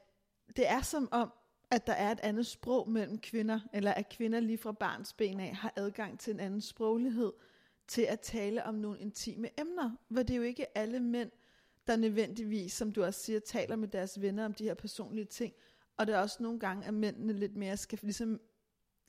det 0.56 0.68
er 0.70 0.82
som 0.82 1.08
om, 1.12 1.32
at 1.70 1.86
der 1.86 1.92
er 1.92 2.12
et 2.12 2.20
andet 2.20 2.46
sprog 2.46 2.90
mellem 2.90 3.18
kvinder, 3.18 3.60
eller 3.72 3.92
at 3.92 4.08
kvinder 4.08 4.40
lige 4.40 4.58
fra 4.58 4.72
barns 4.72 5.12
ben 5.12 5.40
af 5.40 5.54
har 5.54 5.72
adgang 5.76 6.20
til 6.20 6.34
en 6.34 6.40
anden 6.40 6.60
sproglighed, 6.60 7.32
til 7.88 8.02
at 8.02 8.20
tale 8.20 8.64
om 8.64 8.74
nogle 8.74 9.00
intime 9.00 9.60
emner, 9.60 9.90
hvor 10.08 10.22
det 10.22 10.30
er 10.34 10.36
jo 10.36 10.42
ikke 10.42 10.78
alle 10.78 11.00
mænd, 11.00 11.30
der 11.86 11.96
nødvendigvis, 11.96 12.72
som 12.72 12.92
du 12.92 13.04
også 13.04 13.20
siger, 13.20 13.40
taler 13.40 13.76
med 13.76 13.88
deres 13.88 14.20
venner 14.20 14.44
om 14.44 14.54
de 14.54 14.64
her 14.64 14.74
personlige 14.74 15.24
ting. 15.24 15.54
Og 15.96 16.06
det 16.06 16.14
er 16.14 16.18
også 16.18 16.42
nogle 16.42 16.60
gange, 16.60 16.86
at 16.86 16.94
mændene 16.94 17.32
lidt 17.32 17.56
mere 17.56 17.76
skal 17.76 17.98
ligesom 18.02 18.40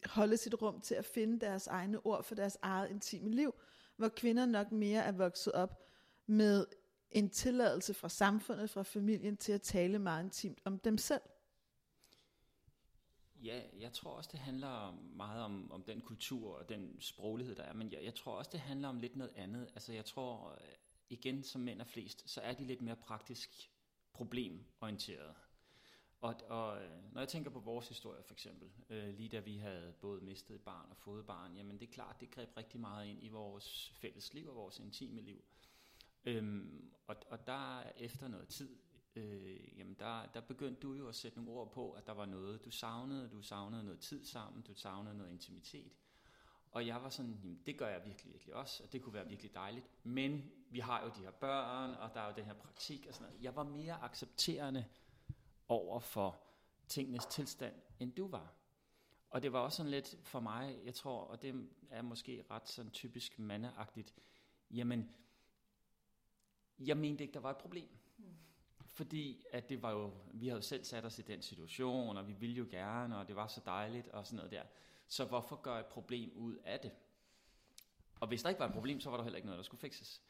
holde 0.06 0.38
sit 0.38 0.62
rum 0.62 0.82
til 0.82 0.96
at 0.96 1.06
finde 1.06 1.40
deres 1.40 1.68
egne 1.68 2.06
ord 2.06 2.24
for 2.24 2.36
deres 2.36 2.58
eget 2.62 2.90
intime 2.90 3.30
liv, 3.30 3.54
hvor 3.98 4.10
kvinder 4.10 4.46
nok 4.46 4.72
mere 4.72 5.04
er 5.04 5.12
vokset 5.12 5.54
op 5.54 5.80
med 6.28 6.66
en 7.12 7.30
tilladelse 7.30 7.94
fra 7.94 8.10
samfundet, 8.10 8.70
fra 8.70 8.84
familien 8.84 9.38
til 9.38 9.52
at 9.52 9.62
tale 9.62 10.00
meget 10.00 10.24
intimt 10.24 10.60
om 10.66 10.80
dem 10.80 10.98
selv. 10.98 11.22
Ja, 13.44 13.62
jeg 13.80 13.94
tror 13.94 14.12
også, 14.12 14.30
det 14.32 14.40
handler 14.40 14.92
meget 15.16 15.44
om, 15.44 15.72
om 15.72 15.84
den 15.84 16.02
kultur 16.02 16.58
og 16.58 16.70
den 16.70 17.02
sproglighed, 17.02 17.56
der 17.56 17.64
er, 17.64 17.74
men 17.74 17.92
jeg, 17.92 18.04
jeg 18.04 18.16
tror 18.16 18.38
også, 18.38 18.50
det 18.52 18.60
handler 18.60 18.88
om 18.88 19.00
lidt 19.00 19.16
noget 19.16 19.34
andet. 19.36 19.70
Altså 19.74 19.94
jeg 19.94 20.06
tror, 20.06 20.52
øh, 20.52 20.68
igen 21.10 21.44
som 21.44 21.62
mænd 21.62 21.82
er 21.82 21.86
flest, 21.86 22.30
så 22.30 22.42
er 22.42 22.54
de 22.54 22.66
lidt 22.66 22.82
mere 22.82 22.96
praktisk 22.96 23.72
problemorienterede. 24.14 25.34
Og, 26.22 26.36
og 26.50 26.84
øh, 26.84 27.14
når 27.14 27.22
jeg 27.22 27.28
tænker 27.28 27.52
på 27.52 27.60
vores 27.60 27.88
historie 27.88 28.24
for 28.24 28.34
eksempel, 28.34 28.72
øh, 28.90 29.18
lige 29.18 29.30
da 29.30 29.40
vi 29.40 29.58
havde 29.58 29.94
både 30.02 30.22
mistet 30.22 30.56
et 30.56 30.62
barn 30.62 30.90
og 30.90 30.98
fået 30.98 31.20
et 31.20 31.26
barn, 31.26 31.56
jamen 31.56 31.80
det 31.80 31.90
er 31.90 31.94
klart, 31.94 32.20
det 32.20 32.32
greb 32.32 32.58
rigtig 32.58 32.80
meget 32.80 33.08
ind 33.08 33.24
i 33.24 33.28
vores 33.28 33.94
fælles 33.96 34.34
liv 34.34 34.50
og 34.50 34.56
vores 34.56 34.80
intime 34.80 35.22
liv. 35.22 35.44
Øhm, 36.26 36.94
og, 37.08 37.16
og 37.30 37.48
der 37.48 37.84
efter 37.98 38.28
noget 38.28 38.48
tid, 38.48 38.78
øh, 39.16 39.78
jamen 39.78 39.96
der, 40.00 40.26
der 40.26 40.42
begyndte 40.42 40.82
du 40.82 40.94
jo 40.94 41.08
at 41.08 41.16
sætte 41.16 41.38
nogle 41.38 41.52
ord 41.52 41.72
på, 41.72 41.92
at 41.92 42.08
der 42.08 42.14
var 42.14 42.26
noget, 42.26 42.66
du 42.66 42.72
savnede, 42.72 43.30
du 43.30 43.42
savnede 43.42 43.84
noget 43.84 44.00
tid 44.00 44.26
sammen, 44.26 44.62
du 44.62 44.74
savnede 44.74 45.18
noget 45.18 45.32
intimitet. 45.32 45.92
Og 46.72 46.88
jeg 46.88 47.04
var 47.04 47.10
sådan, 47.10 47.32
jamen, 47.32 47.62
det 47.66 47.78
gør 47.78 47.88
jeg 47.88 48.06
virkelig, 48.06 48.34
virkelig 48.34 48.56
også, 48.56 48.84
og 48.84 48.94
det 48.94 49.02
kunne 49.02 49.14
være 49.14 49.28
virkelig 49.28 49.54
dejligt. 49.54 49.90
Men 50.04 50.52
vi 50.70 50.80
har 50.80 51.04
jo 51.04 51.12
de 51.16 51.22
her 51.22 51.32
børn, 51.32 51.90
og 51.90 52.14
der 52.14 52.22
er 52.22 52.28
jo 52.28 52.34
den 52.36 52.46
her 52.46 52.54
praktik 52.54 53.06
og 53.08 53.14
sådan 53.14 53.28
noget. 53.28 53.44
Jeg 53.44 53.56
var 53.56 53.64
mere 53.64 54.02
accepterende 54.02 54.86
over 55.68 56.00
for 56.00 56.42
tingenes 56.88 57.26
tilstand, 57.26 57.76
end 58.00 58.14
du 58.14 58.28
var. 58.28 58.54
Og 59.30 59.42
det 59.44 59.54
var 59.54 59.60
også 59.60 59.78
sådan 59.78 59.92
lidt 59.92 60.18
for 60.24 60.40
mig, 60.40 60.80
jeg 60.86 60.94
tror, 60.94 61.22
og 61.22 61.42
det 61.42 61.70
er 61.90 62.02
måske 62.02 62.46
ret 62.52 62.70
sådan 62.70 62.92
typisk 62.92 63.40
mandeagtigt, 63.40 64.14
jamen, 64.72 65.10
jeg 66.80 66.98
mente 66.98 67.24
ikke, 67.24 67.34
der 67.34 67.40
var 67.40 67.50
et 67.50 67.58
problem. 67.58 67.90
Mm. 68.18 68.26
Fordi 68.94 69.46
at 69.52 69.70
det 69.70 69.82
var 69.82 69.92
jo, 69.92 70.14
vi 70.34 70.48
havde 70.48 70.58
jo 70.58 70.62
selv 70.62 70.84
sat 70.84 71.06
os 71.06 71.20
i 71.20 71.22
den 71.22 71.42
situation, 71.42 72.18
og 72.18 72.28
vi 72.28 72.34
ville 72.34 72.56
jo 72.56 72.68
gerne, 72.72 73.18
og 73.18 73.28
det 73.28 73.36
var 73.36 73.48
så 73.48 73.62
dejligt, 73.66 74.08
og 74.08 74.26
sådan 74.26 74.38
noget 74.38 74.52
der. 74.52 74.64
Så 75.08 75.26
hvorfor 75.26 75.62
gøre 75.62 75.80
et 75.80 75.86
problem 75.86 76.32
ud 76.36 76.56
af 76.56 76.80
det? 76.80 76.92
Og 78.20 78.28
hvis 78.28 78.44
der 78.44 78.50
ikke 78.50 78.60
var 78.60 78.68
et 78.68 78.74
problem, 78.74 79.00
så 79.00 79.10
var 79.10 79.18
der 79.18 79.24
heller 79.24 79.38
ikke 79.38 79.46
noget, 79.46 79.58
der 79.58 79.64
skulle 79.64 79.82
fikses. 79.82 80.22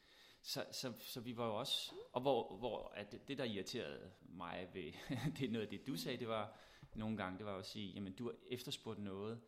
Så, 0.41 0.65
så, 0.71 0.93
så 0.99 1.21
vi 1.21 1.37
var 1.37 1.45
jo 1.45 1.55
også, 1.55 1.93
og 2.11 2.21
hvor, 2.21 2.57
hvor 2.57 2.91
at 2.95 3.11
det, 3.11 3.27
det, 3.27 3.37
der 3.37 3.43
irriterede 3.43 4.11
mig 4.21 4.69
ved, 4.73 4.93
det 5.37 5.45
er 5.47 5.51
noget 5.51 5.65
af 5.65 5.69
det, 5.69 5.87
du 5.87 5.95
sagde, 5.95 6.17
det 6.17 6.27
var 6.27 6.59
nogle 6.95 7.17
gange, 7.17 7.37
det 7.37 7.45
var 7.45 7.57
at 7.57 7.65
sige, 7.65 7.93
jamen 7.93 8.13
du 8.15 8.25
har 8.25 8.35
efterspurgt 8.47 8.99
noget, 8.99 9.41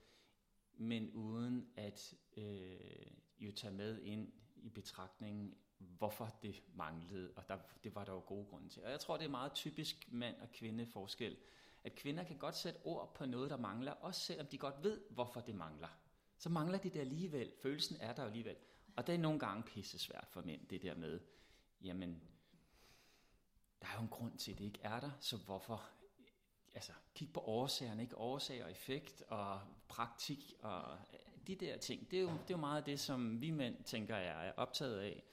men 0.73 1.11
uden 1.11 1.69
at 1.75 2.13
øh, 2.37 3.11
jo 3.39 3.51
tage 3.51 3.73
med 3.73 4.01
ind 4.01 4.33
i 4.55 4.69
betragtningen, 4.69 5.53
hvorfor 5.97 6.29
det 6.41 6.63
manglede, 6.73 7.31
og 7.35 7.49
der, 7.49 7.57
det 7.83 7.95
var 7.95 8.05
der 8.05 8.13
jo 8.13 8.23
gode 8.25 8.45
grunde 8.45 8.69
til. 8.69 8.83
Og 8.83 8.91
jeg 8.91 8.99
tror, 8.99 9.17
det 9.17 9.25
er 9.25 9.29
meget 9.29 9.53
typisk 9.53 10.11
mand- 10.11 10.41
og 10.41 10.51
kvinde 10.51 10.85
forskel, 10.85 11.37
at 11.83 11.95
kvinder 11.95 12.23
kan 12.23 12.37
godt 12.37 12.55
sætte 12.55 12.79
ord 12.83 13.15
på 13.15 13.25
noget, 13.25 13.49
der 13.49 13.57
mangler, 13.57 13.91
også 13.91 14.21
selvom 14.21 14.47
de 14.47 14.57
godt 14.57 14.83
ved, 14.83 15.01
hvorfor 15.09 15.39
det 15.41 15.55
mangler. 15.55 15.87
Så 16.37 16.49
mangler 16.49 16.77
de 16.77 16.89
det 16.89 16.99
alligevel. 16.99 17.51
Følelsen 17.61 17.97
er 17.99 18.13
der 18.13 18.25
alligevel. 18.25 18.55
Og 18.95 19.07
det 19.07 19.15
er 19.15 19.19
nogle 19.19 19.39
gange 19.39 19.63
pisse 19.63 19.99
svært 19.99 20.27
for 20.29 20.41
mænd, 20.41 20.67
det 20.67 20.81
der 20.81 20.95
med, 20.95 21.19
jamen, 21.81 22.21
der 23.81 23.87
er 23.87 23.93
jo 23.95 24.01
en 24.01 24.07
grund 24.07 24.37
til, 24.37 24.51
at 24.51 24.57
det 24.57 24.65
ikke 24.65 24.79
er 24.83 24.99
der, 24.99 25.11
så 25.19 25.37
hvorfor? 25.37 25.89
Altså, 26.73 26.91
kig 27.15 27.33
på 27.33 27.39
årsagerne, 27.39 28.01
ikke 28.01 28.17
årsag 28.17 28.63
og 28.63 28.71
effekt 28.71 29.23
og 29.27 29.61
praktik 29.87 30.53
og 30.61 30.97
de 31.47 31.55
der 31.55 31.77
ting. 31.77 32.11
Det 32.11 32.19
er 32.19 32.23
jo, 32.23 32.29
det 32.29 32.37
er 32.37 32.45
jo 32.51 32.57
meget 32.57 32.77
af 32.77 32.83
det, 32.83 32.99
som 32.99 33.41
vi 33.41 33.51
mænd 33.51 33.83
tænker, 33.83 34.17
jeg 34.17 34.47
er 34.47 34.51
optaget 34.51 34.99
af. 34.99 35.23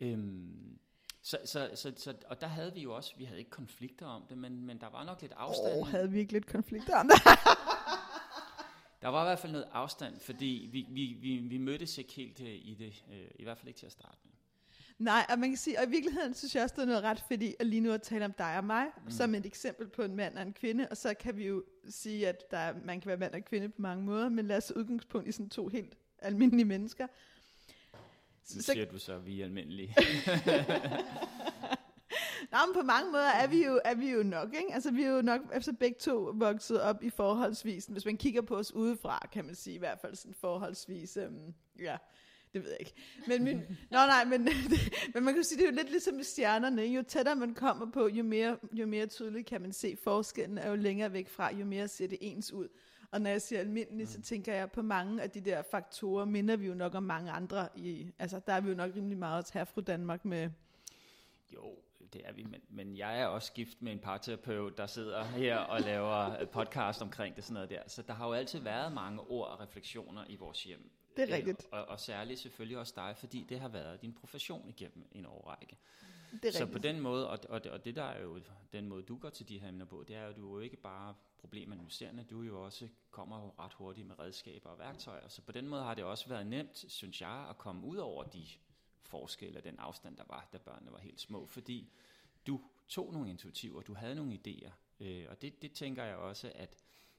Øhm, 0.00 0.78
så, 1.22 1.38
så, 1.44 1.70
så, 1.74 1.92
så, 1.96 2.14
og 2.26 2.40
der 2.40 2.46
havde 2.46 2.74
vi 2.74 2.80
jo 2.80 2.94
også, 2.94 3.14
vi 3.18 3.24
havde 3.24 3.38
ikke 3.38 3.50
konflikter 3.50 4.06
om 4.06 4.22
det, 4.28 4.38
men, 4.38 4.66
men 4.66 4.80
der 4.80 4.90
var 4.90 5.04
nok 5.04 5.22
lidt 5.22 5.32
afstand. 5.36 5.80
Oh, 5.80 5.88
havde 5.88 6.10
vi 6.10 6.18
ikke 6.18 6.32
lidt 6.32 6.46
konflikter 6.46 6.96
om 6.96 7.08
det? 7.08 7.22
der 9.02 9.08
var 9.08 9.22
i 9.24 9.26
hvert 9.28 9.38
fald 9.38 9.52
noget 9.52 9.68
afstand, 9.72 10.20
fordi 10.20 10.68
vi, 10.72 10.86
vi, 10.90 11.16
vi, 11.20 11.36
vi 11.36 11.58
mødtes 11.58 11.98
ikke 11.98 12.12
helt 12.12 12.40
øh, 12.40 12.46
i 12.46 12.76
det, 12.78 13.04
øh, 13.12 13.30
i 13.34 13.44
hvert 13.44 13.58
fald 13.58 13.68
ikke 13.68 13.78
til 13.78 13.86
at 13.86 13.92
starte 13.92 14.18
med. 14.24 14.32
Nej, 14.98 15.26
og 15.28 15.38
man 15.38 15.50
kan 15.50 15.56
sige, 15.56 15.78
og 15.78 15.86
i 15.86 15.90
virkeligheden 15.90 16.34
synes 16.34 16.54
jeg 16.54 16.62
også, 16.62 16.74
det 16.76 16.82
er 16.82 16.86
noget 16.86 17.02
ret 17.02 17.24
fedt 17.28 17.42
i 17.42 17.54
at 17.60 17.66
lige 17.66 17.80
nu 17.80 17.92
at 17.92 18.02
tale 18.02 18.24
om 18.24 18.32
dig 18.32 18.56
og 18.56 18.64
mig, 18.64 18.86
mm. 19.04 19.10
som 19.10 19.34
et 19.34 19.46
eksempel 19.46 19.88
på 19.88 20.02
en 20.02 20.16
mand 20.16 20.36
og 20.36 20.42
en 20.42 20.52
kvinde, 20.52 20.88
og 20.90 20.96
så 20.96 21.14
kan 21.14 21.36
vi 21.36 21.46
jo 21.46 21.64
sige, 21.88 22.28
at 22.28 22.50
der, 22.50 22.74
man 22.84 23.00
kan 23.00 23.08
være 23.08 23.16
mand 23.16 23.34
og 23.34 23.44
kvinde 23.44 23.68
på 23.68 23.82
mange 23.82 24.04
måder, 24.04 24.28
men 24.28 24.46
lad 24.46 24.56
os 24.56 24.72
udgangspunkt 24.76 25.28
i 25.28 25.32
sådan 25.32 25.48
to 25.48 25.68
helt 25.68 25.98
almindelige 26.18 26.64
mennesker, 26.64 27.06
nu 28.54 28.62
siger 28.62 28.84
du 28.84 28.98
så, 28.98 29.14
at 29.14 29.26
vi 29.26 29.40
er 29.40 29.44
almindelige. 29.44 29.94
Nå, 32.52 32.58
men 32.66 32.74
på 32.74 32.82
mange 32.82 33.12
måder 33.12 33.30
er 33.30 33.46
vi 33.46 33.64
jo, 33.64 33.80
er 33.84 33.94
vi 33.94 34.10
jo 34.10 34.22
nok, 34.22 34.54
ikke? 34.54 34.74
Altså, 34.74 34.90
vi 34.90 35.02
er 35.02 35.10
jo 35.10 35.22
nok 35.22 35.40
efter 35.54 35.72
begge 35.72 35.96
to 36.00 36.32
vokset 36.34 36.80
op 36.82 37.02
i 37.02 37.10
forholdsvis, 37.10 37.86
hvis 37.86 38.04
man 38.04 38.16
kigger 38.16 38.42
på 38.42 38.56
os 38.56 38.74
udefra, 38.74 39.28
kan 39.32 39.44
man 39.44 39.54
sige 39.54 39.74
i 39.74 39.78
hvert 39.78 39.98
fald 40.00 40.14
sådan 40.14 40.34
forholdsvis, 40.34 41.16
øhm, 41.16 41.54
ja, 41.78 41.96
det 42.52 42.62
ved 42.62 42.70
jeg 42.70 42.80
ikke. 42.80 42.94
Men, 43.26 43.44
min, 43.44 43.56
nå 43.90 43.98
nej, 43.98 44.24
men, 44.24 44.46
det, 44.46 44.54
men 45.14 45.24
man 45.24 45.34
kan 45.34 45.44
sige, 45.44 45.58
det 45.58 45.64
er 45.64 45.70
jo 45.70 45.76
lidt 45.76 45.90
ligesom 45.90 46.14
med 46.14 46.24
stjernerne, 46.24 46.82
jo 46.82 47.02
tættere 47.02 47.36
man 47.36 47.54
kommer 47.54 47.90
på, 47.90 48.08
jo 48.08 48.22
mere, 48.24 48.58
jo 48.72 48.86
mere 48.86 49.06
tydeligt 49.06 49.46
kan 49.46 49.60
man 49.60 49.72
se 49.72 49.96
forskellen, 50.04 50.58
er 50.58 50.68
jo 50.68 50.76
længere 50.76 51.12
væk 51.12 51.28
fra, 51.28 51.54
jo 51.54 51.64
mere 51.64 51.88
ser 51.88 52.06
det 52.06 52.18
ens 52.20 52.52
ud. 52.52 52.68
Og 53.10 53.20
når 53.20 53.30
jeg 53.30 53.42
siger 53.42 53.60
almindelig, 53.60 54.06
mm. 54.06 54.12
så 54.12 54.22
tænker 54.22 54.54
jeg 54.54 54.70
på 54.70 54.82
mange 54.82 55.22
af 55.22 55.30
de 55.30 55.40
der 55.40 55.62
faktorer, 55.62 56.24
minder 56.24 56.56
vi 56.56 56.66
jo 56.66 56.74
nok 56.74 56.94
om 56.94 57.02
mange 57.02 57.30
andre. 57.30 57.68
I, 57.76 58.12
altså, 58.18 58.40
der 58.46 58.52
er 58.52 58.60
vi 58.60 58.68
jo 58.68 58.74
nok 58.74 58.90
rimelig 58.96 59.18
meget 59.18 59.50
her 59.50 59.64
fra 59.64 59.80
Danmark 59.80 60.24
med... 60.24 60.50
Jo, 61.54 61.76
det 62.12 62.22
er 62.24 62.32
vi, 62.32 62.44
men, 62.44 62.60
men 62.68 62.96
jeg 62.96 63.20
er 63.20 63.26
også 63.26 63.52
gift 63.52 63.82
med 63.82 63.92
en 63.92 63.98
parterapeut, 63.98 64.78
der 64.78 64.86
sidder 64.86 65.24
her 65.24 65.56
og 65.56 65.80
laver 65.80 66.44
podcast 66.58 67.02
omkring 67.02 67.36
det, 67.36 67.44
sådan 67.44 67.54
noget 67.54 67.70
der. 67.70 67.82
Så 67.86 68.02
der 68.02 68.12
har 68.12 68.26
jo 68.26 68.32
altid 68.32 68.60
været 68.60 68.92
mange 68.92 69.20
ord 69.20 69.48
og 69.48 69.60
refleksioner 69.60 70.24
i 70.28 70.36
vores 70.36 70.64
hjem. 70.64 70.90
Det 71.16 71.30
er 71.30 71.36
rigtigt. 71.36 71.66
Og, 71.72 71.84
og 71.84 72.00
særligt 72.00 72.40
selvfølgelig 72.40 72.78
også 72.78 72.92
dig, 72.96 73.14
fordi 73.16 73.46
det 73.48 73.60
har 73.60 73.68
været 73.68 74.02
din 74.02 74.12
profession 74.12 74.68
igennem 74.68 75.08
en 75.12 75.26
årrække. 75.26 75.76
Det 76.32 76.44
er 76.44 76.52
så 76.52 76.58
rigtigt. 76.58 76.72
på 76.72 76.78
den 76.78 77.00
måde, 77.00 77.30
og, 77.30 77.38
og, 77.48 77.64
det, 77.64 77.72
og 77.72 77.84
det 77.84 77.96
der 77.96 78.02
er 78.02 78.22
jo 78.22 78.40
den 78.72 78.88
måde, 78.88 79.02
du 79.02 79.18
går 79.18 79.30
til 79.30 79.48
de 79.48 79.58
her 79.58 79.68
emner 79.68 79.84
på, 79.84 80.04
det 80.08 80.16
er 80.16 80.26
jo, 80.26 80.32
du 80.32 80.50
er 80.50 80.54
jo 80.54 80.60
ikke 80.60 80.76
bare 80.76 81.14
problemanalyserende, 81.40 82.24
du 82.30 82.42
jo 82.42 82.64
også 82.64 82.88
kommer 83.10 83.40
jo 83.40 83.52
ret 83.58 83.72
hurtigt 83.72 84.06
med 84.06 84.18
redskaber 84.18 84.70
og 84.70 84.78
værktøjer. 84.78 85.28
Så 85.28 85.42
på 85.42 85.52
den 85.52 85.68
måde 85.68 85.82
har 85.82 85.94
det 85.94 86.04
også 86.04 86.28
været 86.28 86.46
nemt, 86.46 86.84
synes 86.88 87.20
jeg, 87.20 87.46
at 87.50 87.58
komme 87.58 87.86
ud 87.86 87.96
over 87.96 88.24
de 88.24 88.46
forskelle 89.02 89.58
og 89.58 89.64
den 89.64 89.78
afstand, 89.78 90.16
der 90.16 90.24
var, 90.28 90.48
da 90.52 90.58
børnene 90.58 90.92
var 90.92 90.98
helt 90.98 91.20
små, 91.20 91.46
fordi 91.46 91.92
du 92.46 92.60
tog 92.88 93.12
nogle 93.12 93.30
intuitiver, 93.30 93.82
du 93.82 93.94
havde 93.94 94.14
nogle 94.14 94.38
idéer, 94.46 94.70
øh, 95.00 95.26
og 95.30 95.42
det, 95.42 95.62
det 95.62 95.72
tænker 95.72 96.04
jeg 96.04 96.16
også, 96.16 96.52
at 96.54 96.76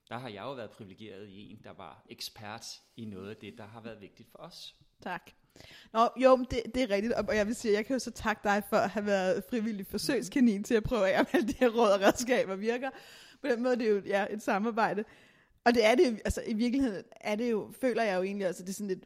der 0.10 0.18
har 0.18 0.30
jeg 0.30 0.42
jo 0.44 0.54
været 0.54 0.72
privilegeret 0.72 1.28
i 1.28 1.52
en, 1.52 1.60
der 1.64 1.74
var 1.74 2.04
ekspert 2.10 2.82
i 2.98 3.06
noget 3.06 3.30
af 3.30 3.38
det, 3.38 3.58
der 3.58 3.66
har 3.66 3.82
været 3.82 4.02
vigtigt 4.02 4.30
for 4.32 4.38
os. 4.38 4.76
Tak. 5.02 5.32
Nå, 5.94 6.10
jo, 6.18 6.38
det, 6.52 6.62
det 6.76 6.84
er 6.84 6.90
rigtigt, 6.90 7.14
og 7.14 7.36
jeg 7.36 7.48
vil 7.48 7.56
sige, 7.56 7.74
jeg 7.74 7.86
kan 7.86 7.94
jo 7.96 8.00
så 8.00 8.12
takke 8.12 8.42
dig 8.44 8.64
for 8.70 8.78
at 8.78 8.90
have 8.90 9.06
været 9.06 9.44
frivillig 9.50 9.88
forsøgskanin 9.88 10.64
til 10.64 10.76
at 10.76 10.84
prøve 10.84 11.10
af, 11.10 11.20
om 11.20 11.26
alle 11.34 11.48
de 11.48 11.54
her 11.60 11.70
råd 11.70 11.92
og 11.92 12.02
redskaber 12.02 12.56
virker. 12.56 12.90
På 13.42 13.48
den 13.48 13.64
måde 13.64 13.76
det 13.76 13.88
er 13.88 13.92
jo 13.92 14.02
ja, 14.06 14.26
et 14.30 14.42
samarbejde. 14.42 15.04
Og 15.66 15.74
det 15.74 15.86
er 15.86 15.96
det 15.96 16.22
altså 16.26 16.44
i 16.48 16.54
virkeligheden 16.54 17.04
er 17.12 17.36
det 17.36 17.52
jo, 17.52 17.72
føler 17.82 18.04
jeg 18.04 18.18
jo 18.18 18.24
egentlig 18.24 18.48
også, 18.48 18.64
det 18.64 18.70
er 18.70 18.74
sådan 18.74 18.88
lidt, 18.88 19.06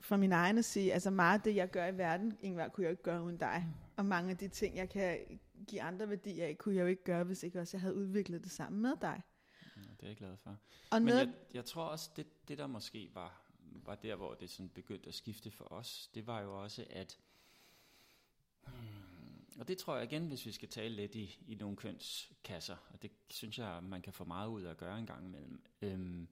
fra 0.00 0.16
min 0.16 0.32
egen 0.32 0.58
at 0.58 0.64
sige, 0.64 0.92
altså 0.92 1.10
meget 1.10 1.38
af 1.38 1.42
det, 1.42 1.56
jeg 1.56 1.70
gør 1.70 1.86
i 1.86 1.98
verden, 1.98 2.38
Ingvar, 2.40 2.68
kunne 2.68 2.84
jeg 2.84 2.90
ikke 2.90 3.02
gøre 3.02 3.22
uden 3.22 3.36
dig. 3.36 3.66
Og 3.96 4.04
mange 4.04 4.30
af 4.30 4.36
de 4.36 4.48
ting, 4.48 4.76
jeg 4.76 4.88
kan 4.88 5.18
give 5.66 5.82
andre 5.82 6.08
værdier 6.08 6.46
af, 6.46 6.58
kunne 6.58 6.74
jeg 6.74 6.82
jo 6.82 6.86
ikke 6.86 7.04
gøre, 7.04 7.24
hvis 7.24 7.42
ikke 7.42 7.60
også 7.60 7.76
jeg 7.76 7.80
havde 7.80 7.94
udviklet 7.94 8.44
det 8.44 8.50
sammen 8.50 8.82
med 8.82 8.92
dig. 9.00 9.22
Ja, 9.76 9.82
det 9.82 10.02
er 10.02 10.06
jeg 10.06 10.16
glad 10.16 10.36
for. 10.36 10.56
Og 10.90 11.02
Men 11.02 11.08
jeg, 11.08 11.28
jeg 11.54 11.64
tror 11.64 11.84
også, 11.84 12.10
det, 12.16 12.48
det 12.48 12.58
der 12.58 12.66
måske 12.66 13.10
var, 13.14 13.42
var 13.84 13.94
der, 13.94 14.16
hvor 14.16 14.34
det 14.34 14.50
sådan 14.50 14.68
begyndte 14.68 15.08
at 15.08 15.14
skifte 15.14 15.50
for 15.50 15.72
os, 15.72 16.10
det 16.14 16.26
var 16.26 16.40
jo 16.40 16.62
også, 16.62 16.84
at 16.90 17.18
hmm, 18.66 18.99
og 19.60 19.68
det 19.68 19.78
tror 19.78 19.96
jeg 19.96 20.12
igen, 20.12 20.26
hvis 20.26 20.46
vi 20.46 20.52
skal 20.52 20.68
tale 20.68 20.94
lidt 20.94 21.14
i, 21.14 21.38
i 21.46 21.54
nogle 21.54 21.76
kønskasser, 21.76 22.76
og 22.92 23.02
det 23.02 23.10
synes 23.30 23.58
jeg, 23.58 23.82
man 23.82 24.02
kan 24.02 24.12
få 24.12 24.24
meget 24.24 24.48
ud 24.48 24.62
af 24.62 24.70
at 24.70 24.76
gøre 24.76 24.98
en 24.98 25.06
gang 25.06 25.24
imellem. 25.26 25.62
Øhm, 25.82 26.28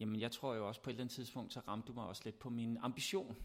jamen 0.00 0.20
jeg 0.20 0.32
tror 0.32 0.54
jo 0.54 0.68
også 0.68 0.82
på 0.82 0.90
et 0.90 0.94
eller 0.94 1.04
andet 1.04 1.14
tidspunkt, 1.14 1.52
så 1.52 1.60
ramte 1.60 1.88
du 1.88 1.92
mig 1.92 2.06
også 2.06 2.22
lidt 2.24 2.38
på 2.38 2.50
min 2.50 2.76
ambition. 2.76 3.36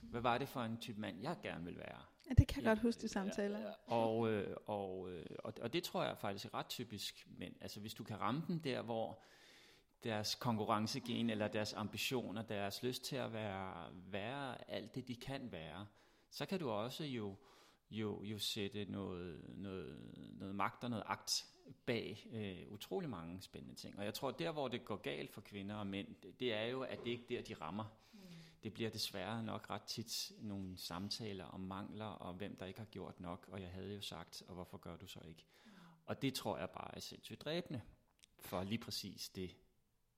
Hvad 0.00 0.20
var 0.20 0.38
det 0.38 0.48
for 0.48 0.60
en 0.60 0.76
type 0.76 1.00
mand, 1.00 1.22
jeg 1.22 1.36
gerne 1.42 1.64
vil 1.64 1.76
være? 1.76 2.02
ja, 2.28 2.34
det 2.34 2.46
kan 2.46 2.62
jeg 2.62 2.70
godt 2.70 2.78
huske 2.78 3.02
de 3.02 3.08
samtaler. 3.08 3.58
Ja, 3.58 3.72
og, 3.86 4.30
øh, 4.30 4.56
og, 4.66 5.10
øh, 5.10 5.26
og, 5.38 5.54
og 5.60 5.72
det 5.72 5.82
tror 5.82 6.04
jeg 6.04 6.18
faktisk 6.18 6.44
er 6.44 6.54
ret 6.54 6.68
typisk 6.68 7.28
mænd. 7.38 7.54
Altså 7.60 7.80
hvis 7.80 7.94
du 7.94 8.04
kan 8.04 8.20
ramme 8.20 8.42
dem 8.48 8.60
der, 8.60 8.82
hvor 8.82 9.22
deres 10.04 10.34
konkurrencegen 10.34 11.30
eller 11.30 11.48
deres 11.48 11.72
ambitioner, 11.72 12.42
deres 12.42 12.82
lyst 12.82 13.04
til 13.04 13.16
at 13.16 13.32
være, 13.32 13.90
være 13.94 14.70
alt 14.70 14.94
det, 14.94 15.08
de 15.08 15.16
kan 15.16 15.52
være, 15.52 15.86
så 16.30 16.46
kan 16.46 16.58
du 16.58 16.70
også 16.70 17.04
jo 17.04 17.36
jo, 17.90 18.24
jo 18.24 18.38
sætte 18.38 18.84
noget, 18.84 19.54
noget, 19.56 20.10
noget 20.38 20.54
magt 20.54 20.84
og 20.84 20.90
noget 20.90 21.04
akt 21.06 21.46
bag 21.86 22.26
øh, 22.32 22.72
utrolig 22.72 23.10
mange 23.10 23.42
spændende 23.42 23.74
ting. 23.74 23.98
Og 23.98 24.04
jeg 24.04 24.14
tror, 24.14 24.30
der 24.30 24.52
hvor 24.52 24.68
det 24.68 24.84
går 24.84 24.96
galt 24.96 25.32
for 25.32 25.40
kvinder 25.40 25.74
og 25.74 25.86
mænd, 25.86 26.08
det, 26.22 26.40
det 26.40 26.54
er 26.54 26.64
jo, 26.64 26.82
at 26.82 26.98
det 27.04 27.10
ikke 27.10 27.24
er 27.24 27.28
der, 27.28 27.54
de 27.54 27.54
rammer. 27.54 27.84
Mm. 28.12 28.20
Det 28.62 28.74
bliver 28.74 28.90
desværre 28.90 29.42
nok 29.42 29.70
ret 29.70 29.82
tit 29.82 30.32
nogle 30.38 30.78
samtaler 30.78 31.44
om 31.44 31.60
mangler, 31.60 32.04
og 32.04 32.34
hvem 32.34 32.56
der 32.56 32.66
ikke 32.66 32.78
har 32.78 32.86
gjort 32.86 33.20
nok, 33.20 33.48
og 33.48 33.60
jeg 33.60 33.70
havde 33.70 33.94
jo 33.94 34.00
sagt, 34.00 34.42
og 34.48 34.54
hvorfor 34.54 34.78
gør 34.78 34.96
du 34.96 35.06
så 35.06 35.20
ikke? 35.28 35.44
Mm. 35.64 35.70
Og 36.06 36.22
det 36.22 36.34
tror 36.34 36.58
jeg 36.58 36.70
bare 36.70 36.96
er 36.96 37.00
sindssygt 37.00 37.40
dræbende 37.40 37.80
for 38.38 38.62
lige 38.62 38.78
præcis 38.78 39.28
det, 39.28 39.56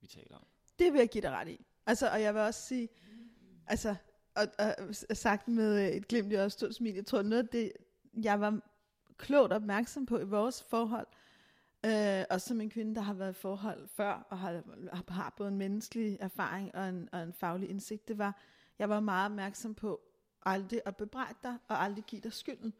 vi 0.00 0.06
taler 0.06 0.36
om. 0.36 0.46
Det 0.78 0.92
vil 0.92 0.98
jeg 0.98 1.08
give 1.08 1.22
dig 1.22 1.30
ret 1.30 1.48
i. 1.48 1.66
Altså, 1.86 2.10
og 2.10 2.22
jeg 2.22 2.34
vil 2.34 2.42
også 2.42 2.60
sige, 2.60 2.88
altså, 3.66 3.96
og, 4.58 4.74
og 5.10 5.16
sagt 5.16 5.48
med 5.48 5.96
et 5.96 6.08
glimt 6.08 6.32
i 6.32 6.34
også 6.34 6.58
stort 6.58 6.74
smil, 6.74 6.94
jeg 6.94 7.06
tror 7.06 7.22
noget 7.22 7.42
af 7.42 7.48
det, 7.48 7.72
jeg 8.22 8.40
var 8.40 8.60
klogt 9.16 9.52
opmærksom 9.52 10.06
på 10.06 10.18
i 10.18 10.24
vores 10.24 10.62
forhold, 10.70 11.06
øh, 11.86 12.24
også 12.30 12.48
som 12.48 12.60
en 12.60 12.70
kvinde, 12.70 12.94
der 12.94 13.00
har 13.00 13.14
været 13.14 13.30
i 13.30 13.40
forhold 13.40 13.88
før, 13.88 14.26
og 14.30 14.38
har, 14.38 14.62
har 15.08 15.34
både 15.36 15.48
en 15.48 15.58
menneskelig 15.58 16.18
erfaring 16.20 16.74
og 16.74 16.88
en, 16.88 17.08
og 17.12 17.22
en 17.22 17.32
faglig 17.32 17.70
indsigt, 17.70 18.08
det 18.08 18.18
var, 18.18 18.40
jeg 18.78 18.88
var 18.88 19.00
meget 19.00 19.30
opmærksom 19.30 19.74
på 19.74 20.00
aldrig 20.46 20.80
at 20.86 20.96
bebrejde 20.96 21.38
dig, 21.42 21.56
og 21.68 21.82
aldrig 21.82 22.04
give 22.04 22.20
dig 22.20 22.32
skylden. 22.32 22.74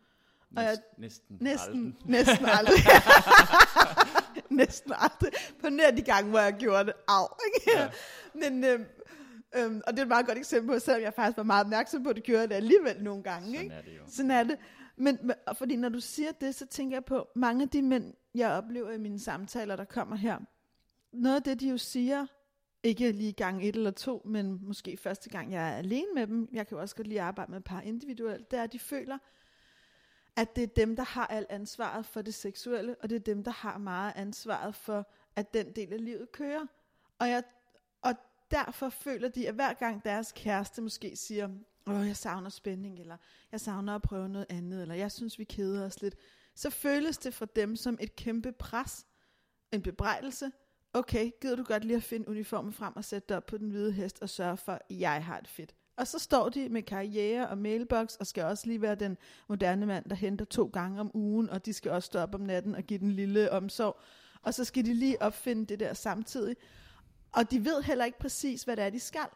Og 0.57 0.63
jeg, 0.63 0.79
næsten, 0.99 1.37
næsten, 1.41 1.75
aldrig. 1.77 2.11
næsten 2.11 2.47
aldrig. 2.47 2.79
næsten 4.61 4.93
aldrig. 4.97 5.33
På 5.61 5.69
nær 5.69 5.91
de 5.91 6.03
gange, 6.03 6.31
hvor 6.31 6.39
jeg 6.39 6.57
gjorde 6.59 6.85
det. 6.85 6.93
Au. 7.09 7.27
Ikke? 7.47 7.79
Ja. 7.79 7.91
Men, 8.35 8.65
øhm, 8.65 8.87
øhm, 9.57 9.81
og 9.87 9.93
det 9.93 9.99
er 9.99 10.03
et 10.03 10.09
meget 10.09 10.27
godt 10.27 10.39
eksempel 10.39 10.75
på, 10.75 10.79
selvom 10.79 11.03
jeg 11.03 11.15
faktisk 11.15 11.37
var 11.37 11.43
meget 11.43 11.65
opmærksom 11.65 12.03
på, 12.03 12.11
at 12.11 12.17
det 12.17 12.25
gjorde 12.25 12.49
det 12.49 12.55
alligevel 12.55 13.03
nogle 13.03 13.23
gange. 13.23 13.47
Sådan 13.47 13.63
ikke? 13.63 13.75
er 13.75 13.83
det 13.83 13.97
jo. 13.97 14.03
Sådan 14.07 14.31
er 14.31 14.43
det. 14.43 14.59
Men 14.97 15.33
fordi 15.55 15.77
når 15.77 15.89
du 15.89 16.01
siger 16.01 16.33
det, 16.33 16.55
så 16.55 16.67
tænker 16.67 16.97
jeg 16.97 17.05
på, 17.05 17.29
mange 17.35 17.63
af 17.63 17.69
de 17.69 17.83
mænd, 17.83 18.15
jeg 18.35 18.51
oplever 18.51 18.91
i 18.91 18.99
mine 18.99 19.19
samtaler, 19.19 19.77
der 19.77 19.85
kommer 19.85 20.17
her, 20.17 20.39
noget 21.13 21.37
af 21.37 21.43
det, 21.43 21.61
de 21.61 21.69
jo 21.69 21.79
siger, 21.79 22.27
ikke 22.83 23.13
lige 23.13 23.33
gang 23.33 23.69
et 23.69 23.77
eller 23.77 23.91
to, 23.91 24.23
men 24.25 24.59
måske 24.63 24.97
første 24.97 25.31
gang, 25.31 25.53
jeg 25.53 25.69
er 25.69 25.77
alene 25.77 26.07
med 26.15 26.27
dem, 26.27 26.49
jeg 26.53 26.67
kan 26.67 26.77
jo 26.77 26.83
også 26.83 26.97
godt 26.97 27.07
lige 27.07 27.21
arbejde 27.21 27.51
med 27.51 27.59
et 27.59 27.65
par 27.65 27.81
individuelt, 27.81 28.51
det 28.51 28.59
er, 28.59 28.63
at 28.63 28.73
de 28.73 28.79
føler, 28.79 29.19
at 30.37 30.57
det 30.57 30.63
er 30.63 30.67
dem, 30.67 30.97
der 30.97 31.03
har 31.03 31.27
alt 31.27 31.47
ansvaret 31.51 32.07
for 32.07 32.23
det 32.23 32.35
seksuelle, 32.35 32.97
og 33.03 33.11
det 33.11 33.17
er 33.17 33.21
dem, 33.21 33.45
der 33.45 33.51
har 33.51 33.79
meget 33.79 34.13
ansvaret 34.17 34.75
for, 34.75 35.11
at 35.37 35.55
den 35.55 35.73
del 35.77 35.93
af 35.93 36.05
livet 36.05 36.33
kører. 36.33 36.67
Og, 37.19 37.29
jeg, 37.29 37.43
derfor 38.51 38.89
føler 38.89 39.29
de, 39.29 39.49
at 39.49 39.55
hver 39.55 39.73
gang 39.73 40.05
deres 40.05 40.33
kæreste 40.33 40.83
måske 40.83 41.17
siger, 41.17 41.49
åh, 41.87 42.07
jeg 42.07 42.17
savner 42.17 42.51
spænding, 42.51 42.99
eller 42.99 43.17
jeg 43.53 43.61
savner 43.61 43.95
at 43.95 44.03
prøve 44.03 44.29
noget 44.29 44.47
andet, 44.49 44.83
eller 44.83 44.95
jeg 44.95 45.13
synes, 45.13 45.39
vi 45.39 45.45
keder 45.45 45.87
os 45.87 46.03
lidt, 46.03 46.15
så 46.55 46.71
føles 46.71 47.19
det 47.19 47.35
for 47.35 47.45
dem 47.45 47.77
som 47.77 47.99
et 48.01 48.17
kæmpe 48.17 48.53
pres, 48.53 49.07
en 49.73 49.83
bebrejdelse. 49.83 50.51
Okay, 50.93 51.31
gider 51.41 51.57
du 51.57 51.63
godt 51.63 51.85
lige 51.85 51.97
at 51.97 52.03
finde 52.03 52.29
uniformen 52.29 52.73
frem 52.73 52.97
og 52.97 53.05
sætte 53.05 53.29
dig 53.29 53.37
op 53.37 53.47
på 53.47 53.59
den 53.59 53.71
hvide 53.71 53.93
hest 53.93 54.23
og 54.23 54.29
sørge 54.29 54.57
for, 54.57 54.73
at 54.73 54.83
jeg 54.91 55.25
har 55.25 55.41
det 55.41 55.49
fedt. 55.49 55.75
Og 55.97 56.07
så 56.07 56.19
står 56.19 56.49
de 56.49 56.69
med 56.69 56.83
karriere 56.83 57.49
og 57.49 57.59
mailbox, 57.59 58.15
og 58.15 58.27
skal 58.27 58.45
også 58.45 58.67
lige 58.67 58.83
være 58.83 58.95
den 58.95 59.19
moderne 59.49 59.87
mand, 59.87 60.05
der 60.11 60.15
henter 60.17 60.45
to 60.45 60.71
gange 60.73 61.01
om 61.01 61.11
ugen, 61.15 61.51
og 61.51 61.67
de 61.67 61.73
skal 61.73 61.91
også 61.91 62.07
stå 62.07 62.19
op 62.19 62.35
om 62.35 62.41
natten 62.41 62.75
og 62.75 62.83
give 62.83 62.99
den 62.99 63.13
lille 63.13 63.53
omsorg. 63.53 64.01
Og 64.43 64.55
så 64.55 64.65
skal 64.65 64.85
de 64.85 64.95
lige 64.95 65.23
opfinde 65.23 65.67
det 65.67 65.81
der 65.81 65.95
samtidig. 65.95 66.57
Og 67.33 67.51
de 67.51 67.65
ved 67.65 67.83
heller 67.83 68.05
ikke 68.05 68.19
præcis, 68.19 68.63
hvad 68.63 68.77
det 68.77 68.85
er, 68.85 68.91
de 68.91 69.01
skal. 69.01 69.27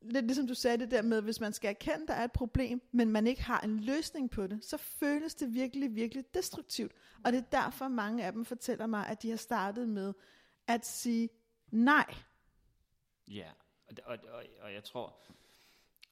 Lidt 0.00 0.26
ligesom 0.26 0.46
du 0.46 0.54
sagde 0.54 0.78
det 0.78 0.90
der 0.90 1.02
med, 1.02 1.22
hvis 1.22 1.40
man 1.40 1.52
skal 1.52 1.68
erkende, 1.68 2.02
at 2.02 2.08
der 2.08 2.14
er 2.14 2.24
et 2.24 2.32
problem, 2.32 2.82
men 2.92 3.10
man 3.10 3.26
ikke 3.26 3.42
har 3.42 3.60
en 3.60 3.80
løsning 3.80 4.30
på 4.30 4.46
det, 4.46 4.64
så 4.64 4.76
føles 4.76 5.34
det 5.34 5.54
virkelig, 5.54 5.94
virkelig 5.94 6.34
destruktivt. 6.34 6.92
Og 7.24 7.32
det 7.32 7.38
er 7.38 7.62
derfor, 7.62 7.88
mange 7.88 8.24
af 8.24 8.32
dem 8.32 8.44
fortæller 8.44 8.86
mig, 8.86 9.06
at 9.06 9.22
de 9.22 9.30
har 9.30 9.36
startet 9.36 9.88
med 9.88 10.14
at 10.66 10.86
sige 10.86 11.28
nej. 11.70 12.14
Ja, 13.28 13.50
og, 13.88 13.94
og, 14.04 14.18
og, 14.32 14.44
og 14.60 14.72
jeg 14.72 14.84
tror, 14.84 15.16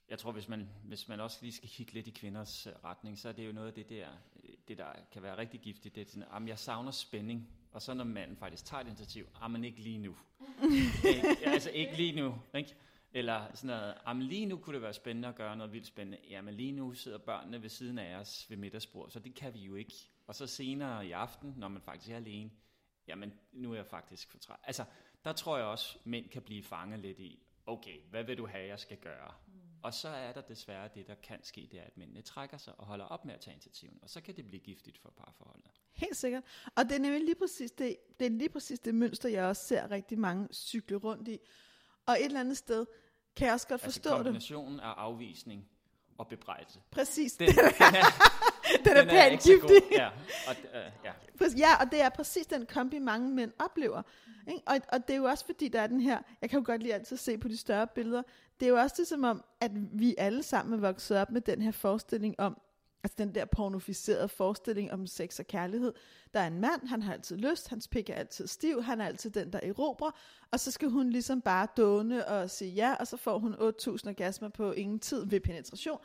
jeg 0.09 0.19
tror, 0.19 0.33
hvis 0.33 0.49
man, 0.49 0.69
hvis 0.85 1.09
man 1.09 1.21
også 1.21 1.39
lige 1.43 1.53
skal 1.53 1.69
kigge 1.69 1.93
lidt 1.93 2.07
i 2.07 2.11
kvinders 2.11 2.67
øh, 2.67 2.73
retning, 2.85 3.19
så 3.19 3.29
er 3.29 3.33
det 3.33 3.47
jo 3.47 3.53
noget 3.53 3.69
af 3.69 3.75
det 3.75 3.89
der, 3.89 4.09
øh, 4.45 4.55
det 4.69 4.79
der 4.79 4.93
kan 5.13 5.23
være 5.23 5.37
rigtig 5.37 5.61
giftigt, 5.61 5.95
det 5.95 6.01
er 6.01 6.11
sådan, 6.11 6.49
jeg 6.49 6.59
savner 6.59 6.91
spænding, 6.91 7.49
og 7.75 7.83
så 7.83 7.95
når 7.95 8.05
manden 8.05 8.37
faktisk 8.37 8.65
tager 8.65 8.81
et 8.81 8.87
initiativ, 8.87 9.29
ah, 9.41 9.51
men 9.51 9.65
ikke 9.65 9.81
lige 9.81 9.99
nu. 9.99 10.17
ikke, 11.15 11.47
altså 11.47 11.71
ikke 11.71 11.97
lige 11.97 12.13
nu, 12.13 12.35
ikke? 12.55 12.75
Eller 13.13 13.55
sådan 13.55 13.77
noget, 13.77 13.93
ah, 13.93 14.01
jamen 14.07 14.23
lige 14.23 14.47
nu 14.47 14.57
kunne 14.57 14.75
det 14.75 14.83
være 14.83 14.93
spændende 14.93 15.29
at 15.29 15.35
gøre 15.35 15.57
noget 15.57 15.73
vildt 15.73 15.87
spændende. 15.87 16.19
Ja, 16.31 16.41
men 16.41 16.55
lige 16.55 16.73
nu 16.73 16.95
sidder 16.95 17.19
børnene 17.19 17.63
ved 17.63 17.69
siden 17.69 17.99
af 17.99 18.17
os 18.17 18.47
ved 18.51 18.57
middagsbord, 18.57 19.11
så 19.11 19.19
det 19.19 19.35
kan 19.35 19.55
vi 19.55 19.59
jo 19.59 19.75
ikke. 19.75 19.95
Og 20.27 20.35
så 20.35 20.47
senere 20.47 21.07
i 21.07 21.13
aften, 21.13 21.55
når 21.57 21.69
man 21.69 21.83
faktisk 21.83 22.11
er 22.11 22.17
alene, 22.17 22.51
jamen 23.07 23.33
nu 23.53 23.73
er 23.73 23.77
jeg 23.77 23.87
faktisk 23.87 24.31
for 24.31 24.39
træt. 24.39 24.59
Altså, 24.63 24.85
der 25.25 25.33
tror 25.33 25.57
jeg 25.57 25.67
også, 25.67 25.99
mænd 26.05 26.29
kan 26.29 26.43
blive 26.43 26.63
fanget 26.63 27.01
lidt 27.01 27.19
i, 27.19 27.43
okay, 27.67 28.01
hvad 28.11 28.25
vil 28.25 28.39
du 28.39 28.47
have, 28.47 28.67
jeg 28.67 28.79
skal 28.79 28.97
gøre? 28.97 29.33
Og 29.85 29.95
så 29.95 30.09
er 30.09 30.33
der 30.33 30.41
desværre 30.41 30.89
det, 30.95 31.07
der 31.07 31.15
kan 31.15 31.39
ske, 31.43 31.69
det 31.73 31.81
er, 31.81 31.85
at 31.85 31.97
mændene 31.97 32.23
trækker 32.23 32.59
sig 32.59 32.75
og 32.79 32.87
holder 32.87 33.05
op 33.05 33.25
med 33.25 33.35
at 33.35 33.41
tage 33.41 33.53
initiativen, 33.53 33.99
og 34.03 34.11
så 34.11 34.21
kan 34.21 34.37
det 34.37 34.47
blive 34.47 34.61
giftigt 34.61 34.99
for 34.99 35.11
parforholdet. 35.17 35.71
Helt 35.93 36.17
sikkert. 36.17 36.43
Og 36.77 36.85
det 36.85 36.93
er 36.93 36.99
nemlig 36.99 37.25
lige 37.25 37.35
præcis 37.35 37.71
det, 37.71 37.97
det, 38.19 38.27
er 38.27 38.31
lige 38.31 38.49
præcis 38.49 38.81
det 38.81 38.95
mønster, 38.95 39.29
jeg 39.29 39.45
også 39.45 39.65
ser 39.65 39.91
rigtig 39.91 40.19
mange 40.19 40.49
cykle 40.53 40.97
rundt 40.97 41.29
i. 41.29 41.39
Og 42.07 42.15
et 42.15 42.25
eller 42.25 42.41
andet 42.41 42.57
sted 42.57 42.87
kan 43.37 43.47
jeg 43.47 43.55
også 43.55 43.69
godt 43.69 43.85
altså 43.85 44.01
forstå 44.01 44.11
det. 44.11 44.25
kombinationen 44.25 44.81
af 44.81 44.91
afvisning 44.97 45.69
og 46.19 46.29
bebrejdelse. 46.29 46.81
Præcis. 46.91 47.33
Den, 47.33 47.49
den 47.55 47.57
er, 47.57 48.34
den 48.85 48.97
er 48.97 49.05
pænt 49.05 49.43
giftig. 49.43 49.83
Ja, 49.93 50.09
og, 50.49 50.57
uh, 50.65 51.05
ja. 51.05 51.13
Ja, 51.57 51.77
og 51.81 51.93
det 51.93 52.01
er 52.01 52.09
præcis 52.09 52.47
den 52.47 52.67
kombi, 52.67 52.99
mange 52.99 53.31
mænd 53.31 53.53
oplever. 53.59 54.03
Ikke? 54.49 54.63
Og, 54.67 54.81
og 54.93 55.09
det 55.09 55.15
er 55.15 55.19
jo 55.19 55.25
også 55.25 55.47
fordi, 55.47 55.69
der 55.69 55.81
er 55.81 55.87
den 55.87 56.01
her, 56.01 56.19
jeg 56.43 56.51
kan 56.51 56.59
jo 56.59 56.65
godt 56.67 56.83
lige 56.83 56.95
altid 56.95 57.17
se 57.17 57.39
på 57.39 57.49
de 57.49 57.57
større 57.57 57.87
billeder, 57.87 58.23
det 58.61 58.67
er 58.67 58.71
jo 58.71 58.77
også 58.77 58.95
det 58.99 59.07
som 59.07 59.25
om, 59.25 59.45
at 59.61 59.71
vi 59.75 60.15
alle 60.19 60.43
sammen 60.43 60.75
er 60.75 60.79
vokset 60.79 61.17
op 61.19 61.31
med 61.31 61.41
den 61.41 61.63
her 61.63 61.71
forestilling 61.71 62.41
om, 62.41 62.61
altså 63.05 63.15
den 63.19 63.35
der 63.35 63.45
pornoficerede 63.45 64.29
forestilling 64.29 64.93
om 64.93 65.07
sex 65.07 65.39
og 65.39 65.47
kærlighed. 65.47 65.93
Der 66.35 66.41
er 66.41 66.47
en 66.47 66.61
mand, 66.61 66.89
han 66.89 67.03
har 67.03 67.13
altid 67.13 67.37
lyst, 67.37 67.69
hans 67.69 67.89
pik 67.89 68.11
er 68.11 68.15
altid 68.15 68.47
stiv, 68.47 68.83
han 68.83 69.01
er 69.01 69.07
altid 69.07 69.31
den, 69.31 69.53
der 69.53 69.61
erobrer, 69.63 70.11
og 70.51 70.61
så 70.61 70.71
skal 70.71 70.89
hun 70.89 71.11
ligesom 71.11 71.41
bare 71.41 71.67
dåne 71.77 72.29
og 72.29 72.51
sige 72.51 72.71
ja, 72.71 72.95
og 72.95 73.07
så 73.07 73.17
får 73.17 73.39
hun 73.39 73.55
8.000 73.55 73.61
orgasmer 74.09 74.49
på 74.49 74.73
ingen 74.73 74.99
tid 74.99 75.27
ved 75.27 75.41
penetration, 75.41 75.99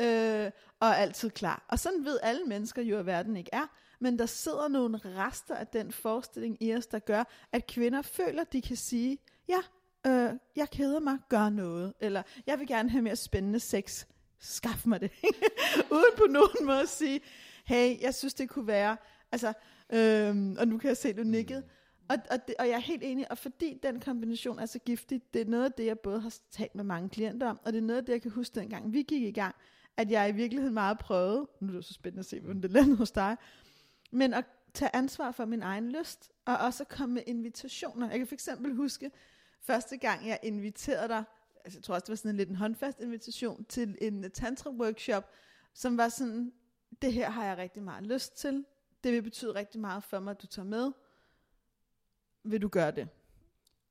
øh, 0.00 0.50
og 0.80 0.88
er 0.88 0.94
altid 0.94 1.30
klar. 1.30 1.66
Og 1.68 1.78
sådan 1.78 2.04
ved 2.04 2.18
alle 2.22 2.44
mennesker 2.44 2.82
jo, 2.82 2.98
at 2.98 3.06
verden 3.06 3.36
ikke 3.36 3.50
er, 3.52 3.66
men 4.00 4.18
der 4.18 4.26
sidder 4.26 4.68
nogle 4.68 4.98
rester 5.04 5.54
af 5.54 5.66
den 5.66 5.92
forestilling 5.92 6.62
i 6.62 6.74
os, 6.74 6.86
der 6.86 6.98
gør, 6.98 7.24
at 7.52 7.66
kvinder 7.66 8.02
føler, 8.02 8.40
at 8.40 8.52
de 8.52 8.62
kan 8.62 8.76
sige, 8.76 9.18
ja, 9.48 9.58
øh, 10.06 10.34
jeg 10.56 10.70
keder 10.70 11.00
mig, 11.00 11.18
gør 11.28 11.48
noget, 11.48 11.92
eller 12.00 12.22
jeg 12.46 12.58
vil 12.58 12.66
gerne 12.66 12.90
have 12.90 13.02
mere 13.02 13.16
spændende 13.16 13.60
sex, 13.60 14.04
skaf 14.40 14.86
mig 14.86 15.00
det. 15.00 15.10
Uden 15.96 16.14
på 16.16 16.24
nogen 16.30 16.66
måde 16.66 16.80
at 16.80 16.88
sige, 16.88 17.20
hey, 17.64 18.02
jeg 18.02 18.14
synes, 18.14 18.34
det 18.34 18.48
kunne 18.48 18.66
være, 18.66 18.96
altså, 19.32 19.52
øhm, 19.92 20.56
og 20.58 20.68
nu 20.68 20.78
kan 20.78 20.88
jeg 20.88 20.96
se, 20.96 21.12
du 21.12 21.22
nikkede. 21.22 21.62
Og, 22.08 22.16
og, 22.30 22.46
det, 22.46 22.54
og 22.58 22.68
jeg 22.68 22.74
er 22.74 22.80
helt 22.80 23.02
enig, 23.02 23.30
og 23.30 23.38
fordi 23.38 23.78
den 23.82 24.00
kombination 24.00 24.58
er 24.58 24.66
så 24.66 24.78
giftig, 24.78 25.22
det 25.34 25.40
er 25.40 25.44
noget 25.44 25.64
af 25.64 25.72
det, 25.72 25.86
jeg 25.86 25.98
både 25.98 26.20
har 26.20 26.34
talt 26.50 26.74
med 26.74 26.84
mange 26.84 27.08
klienter 27.08 27.50
om, 27.50 27.60
og 27.64 27.72
det 27.72 27.78
er 27.78 27.82
noget 27.82 27.98
af 27.98 28.04
det, 28.04 28.12
jeg 28.12 28.22
kan 28.22 28.30
huske 28.30 28.60
dengang 28.60 28.92
vi 28.92 29.02
gik 29.02 29.22
i 29.22 29.30
gang, 29.30 29.54
at 29.96 30.10
jeg 30.10 30.28
i 30.28 30.32
virkeligheden 30.32 30.74
meget 30.74 30.98
prøvede, 30.98 31.48
nu 31.60 31.72
er 31.72 31.76
det 31.76 31.84
så 31.84 31.94
spændende 31.94 32.20
at 32.20 32.26
se, 32.26 32.40
hvordan 32.40 32.62
det 32.62 32.70
lander 32.70 32.96
hos 32.96 33.10
dig, 33.10 33.36
men 34.12 34.34
at 34.34 34.44
tage 34.74 34.96
ansvar 34.96 35.32
for 35.32 35.44
min 35.44 35.62
egen 35.62 35.92
lyst, 35.92 36.30
og 36.44 36.56
også 36.56 36.84
komme 36.84 37.14
med 37.14 37.22
invitationer. 37.26 38.10
Jeg 38.10 38.18
kan 38.18 38.26
for 38.26 38.34
eksempel 38.34 38.74
huske, 38.74 39.10
første 39.60 39.96
gang 39.96 40.26
jeg 40.28 40.38
inviterede 40.42 41.08
dig, 41.08 41.24
altså 41.64 41.78
jeg 41.78 41.84
tror 41.84 41.94
også, 41.94 42.04
det 42.04 42.10
var 42.10 42.16
sådan 42.16 42.30
en 42.30 42.36
lidt 42.36 42.48
en 42.48 42.56
håndfast 42.56 43.00
invitation 43.00 43.64
til 43.64 43.98
en 44.00 44.30
tantra-workshop, 44.30 45.30
som 45.74 45.96
var 45.96 46.08
sådan, 46.08 46.52
det 47.02 47.12
her 47.12 47.30
har 47.30 47.44
jeg 47.44 47.56
rigtig 47.58 47.82
meget 47.82 48.06
lyst 48.06 48.36
til, 48.36 48.64
det 49.04 49.12
vil 49.12 49.22
betyde 49.22 49.54
rigtig 49.54 49.80
meget 49.80 50.04
for 50.04 50.20
mig, 50.20 50.30
at 50.30 50.42
du 50.42 50.46
tager 50.46 50.66
med. 50.66 50.92
Vil 52.44 52.62
du 52.62 52.68
gøre 52.68 52.90
det? 52.90 53.08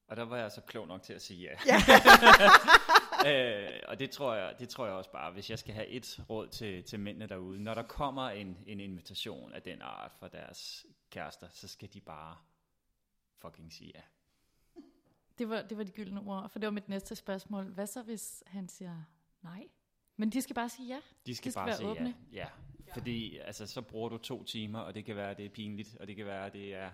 Og 0.07 0.17
der 0.17 0.23
var 0.23 0.37
jeg 0.37 0.51
så 0.51 0.61
klog 0.61 0.87
nok 0.87 1.03
til 1.03 1.13
at 1.13 1.21
sige 1.21 1.41
ja. 1.41 1.55
Ja. 1.65 1.79
øh, 3.29 3.79
og 3.87 3.99
det 3.99 4.11
tror, 4.11 4.33
jeg, 4.33 4.55
det 4.59 4.69
tror 4.69 4.85
jeg 4.85 4.95
også 4.95 5.11
bare, 5.11 5.31
hvis 5.31 5.49
jeg 5.49 5.59
skal 5.59 5.73
have 5.73 5.87
et 5.87 6.19
råd 6.29 6.47
til, 6.47 6.83
til 6.83 6.99
mændene 6.99 7.27
derude, 7.27 7.63
når 7.63 7.73
der 7.73 7.83
kommer 7.83 8.29
en, 8.29 8.57
en 8.67 8.79
invitation 8.79 9.53
af 9.53 9.61
den 9.61 9.81
art 9.81 10.11
fra 10.19 10.27
deres 10.27 10.85
kærester, 11.09 11.47
så 11.49 11.67
skal 11.67 11.93
de 11.93 12.01
bare 12.01 12.37
fucking 13.37 13.73
sige 13.73 13.91
ja. 13.95 14.01
Det 15.37 15.49
var, 15.49 15.61
det 15.61 15.77
var 15.77 15.83
de 15.83 15.91
gyldne 15.91 16.21
ord, 16.21 16.49
for 16.49 16.59
det 16.59 16.67
var 16.67 16.71
mit 16.71 16.89
næste 16.89 17.15
spørgsmål. 17.15 17.63
Hvad 17.63 17.87
så, 17.87 18.01
hvis 18.01 18.43
han 18.47 18.69
siger 18.69 19.03
nej? 19.41 19.67
Men 20.17 20.29
de 20.29 20.41
skal 20.41 20.53
bare 20.53 20.69
sige 20.69 20.87
ja. 20.87 20.99
De 21.25 21.35
skal, 21.35 21.49
De 21.49 21.51
skal 21.51 21.53
bare 21.53 21.67
være 21.67 21.77
sige 21.77 21.89
åbne. 21.89 22.15
ja. 22.31 22.47
ja. 22.87 22.93
Fordi 22.93 23.37
altså, 23.37 23.67
så 23.67 23.81
bruger 23.81 24.09
du 24.09 24.17
to 24.17 24.43
timer, 24.43 24.79
og 24.79 24.95
det 24.95 25.05
kan 25.05 25.15
være, 25.15 25.31
at 25.31 25.37
det 25.37 25.45
er 25.45 25.49
pinligt, 25.49 25.97
og 25.99 26.07
det 26.07 26.15
kan 26.15 26.25
være, 26.25 26.45
at 26.45 26.53
det 26.53 26.73
er 26.75 26.91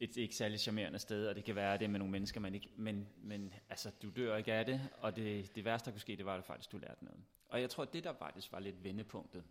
et 0.00 0.16
ikke 0.16 0.34
særlig 0.34 0.60
charmerende 0.60 0.98
sted, 0.98 1.26
og 1.26 1.36
det 1.36 1.44
kan 1.44 1.54
være, 1.54 1.78
det 1.78 1.90
med 1.90 1.98
nogle 1.98 2.12
mennesker, 2.12 2.40
man 2.40 2.54
ikke... 2.54 2.68
Men, 2.76 3.08
men 3.22 3.54
altså, 3.68 3.90
du 4.02 4.10
dør 4.16 4.36
ikke 4.36 4.52
af 4.52 4.66
det, 4.66 4.80
og 4.98 5.16
det, 5.16 5.54
det 5.56 5.64
værste, 5.64 5.86
der 5.86 5.90
kunne 5.90 6.00
ske, 6.00 6.16
det 6.16 6.26
var 6.26 6.36
at 6.36 6.44
faktisk, 6.44 6.72
du 6.72 6.78
lærte 6.78 7.04
noget. 7.04 7.20
Og 7.48 7.60
jeg 7.60 7.70
tror, 7.70 7.82
at 7.82 7.92
det 7.92 8.04
der 8.04 8.12
faktisk 8.12 8.52
var 8.52 8.60
lidt 8.60 8.84
vendepunktet 8.84 9.44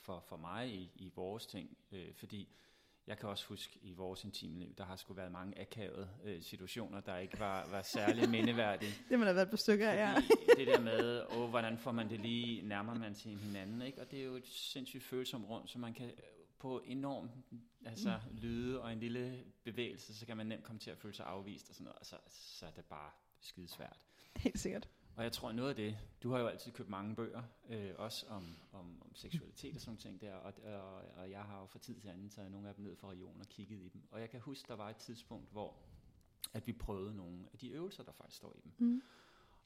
for, 0.00 0.20
for 0.20 0.36
mig 0.36 0.68
i, 0.68 0.90
i 0.94 1.12
vores 1.14 1.46
ting, 1.46 1.76
øh, 1.92 2.14
fordi 2.14 2.48
jeg 3.06 3.18
kan 3.18 3.28
også 3.28 3.46
huske 3.46 3.78
i 3.82 3.92
vores 3.92 4.24
intime 4.24 4.58
liv, 4.58 4.74
der 4.78 4.84
har 4.84 4.96
sgu 4.96 5.14
været 5.14 5.32
mange 5.32 5.60
akavede 5.60 6.10
øh, 6.24 6.42
situationer, 6.42 7.00
der 7.00 7.18
ikke 7.18 7.38
var, 7.38 7.68
var 7.70 7.82
særlig 7.82 8.30
mindeværdige. 8.36 8.92
Det 9.08 9.18
der 9.18 9.24
have 9.24 9.36
været 9.36 9.50
på 9.50 9.56
stykker, 9.56 9.92
ja. 9.92 10.14
Det 10.56 10.66
der 10.66 10.80
med, 10.80 11.22
åh, 11.36 11.50
hvordan 11.50 11.78
får 11.78 11.92
man 11.92 12.10
det 12.10 12.20
lige, 12.20 12.62
nærmer 12.62 12.94
man 12.94 13.14
til 13.14 13.30
hinanden, 13.30 13.82
ikke? 13.82 14.00
Og 14.00 14.10
det 14.10 14.20
er 14.20 14.24
jo 14.24 14.34
et 14.34 14.46
sindssygt 14.46 15.04
følsomt 15.04 15.48
rum, 15.48 15.66
så 15.66 15.78
man 15.78 15.94
kan 15.94 16.10
på 16.60 16.80
enorm 16.84 17.30
altså, 17.84 18.20
lyde 18.32 18.82
og 18.82 18.92
en 18.92 19.00
lille 19.00 19.44
bevægelse, 19.64 20.14
så 20.14 20.26
kan 20.26 20.36
man 20.36 20.46
nemt 20.46 20.64
komme 20.64 20.78
til 20.78 20.90
at 20.90 20.98
føle 20.98 21.14
sig 21.14 21.26
afvist 21.26 21.68
og 21.68 21.74
sådan 21.74 21.84
noget, 21.84 21.98
og 21.98 22.06
så, 22.06 22.16
så 22.28 22.66
er 22.66 22.70
det 22.70 22.84
bare 22.84 23.10
skidesvært. 23.40 24.06
Helt 24.36 24.58
sikkert. 24.58 24.88
Og 25.16 25.24
jeg 25.24 25.32
tror 25.32 25.52
noget 25.52 25.70
af 25.70 25.76
det, 25.76 25.98
du 26.22 26.30
har 26.30 26.38
jo 26.38 26.46
altid 26.46 26.72
købt 26.72 26.88
mange 26.88 27.16
bøger, 27.16 27.42
øh, 27.68 27.94
også 27.96 28.26
om, 28.26 28.56
om, 28.72 29.02
om 29.02 29.14
seksualitet 29.14 29.74
og 29.74 29.80
sådan 29.80 29.98
ting 29.98 30.20
der, 30.20 30.34
og, 30.34 30.52
og, 30.64 31.02
og 31.16 31.30
jeg 31.30 31.42
har 31.42 31.60
jo 31.60 31.66
fra 31.66 31.78
tid 31.78 32.00
til 32.00 32.08
anden 32.08 32.30
taget 32.30 32.50
nogle 32.50 32.68
af 32.68 32.74
dem 32.74 32.84
ned 32.84 32.96
fra 32.96 33.08
regionen 33.08 33.40
og 33.40 33.48
kigget 33.48 33.78
i 33.78 33.88
dem. 33.88 34.02
Og 34.10 34.20
jeg 34.20 34.30
kan 34.30 34.40
huske, 34.40 34.68
der 34.68 34.76
var 34.76 34.90
et 34.90 34.96
tidspunkt, 34.96 35.50
hvor 35.52 35.76
at 36.52 36.66
vi 36.66 36.72
prøvede 36.72 37.16
nogle 37.16 37.48
af 37.52 37.58
de 37.58 37.68
øvelser, 37.68 38.02
der 38.02 38.12
faktisk 38.12 38.36
står 38.36 38.56
i 38.56 38.60
dem. 38.60 38.72
Mm. 38.78 39.02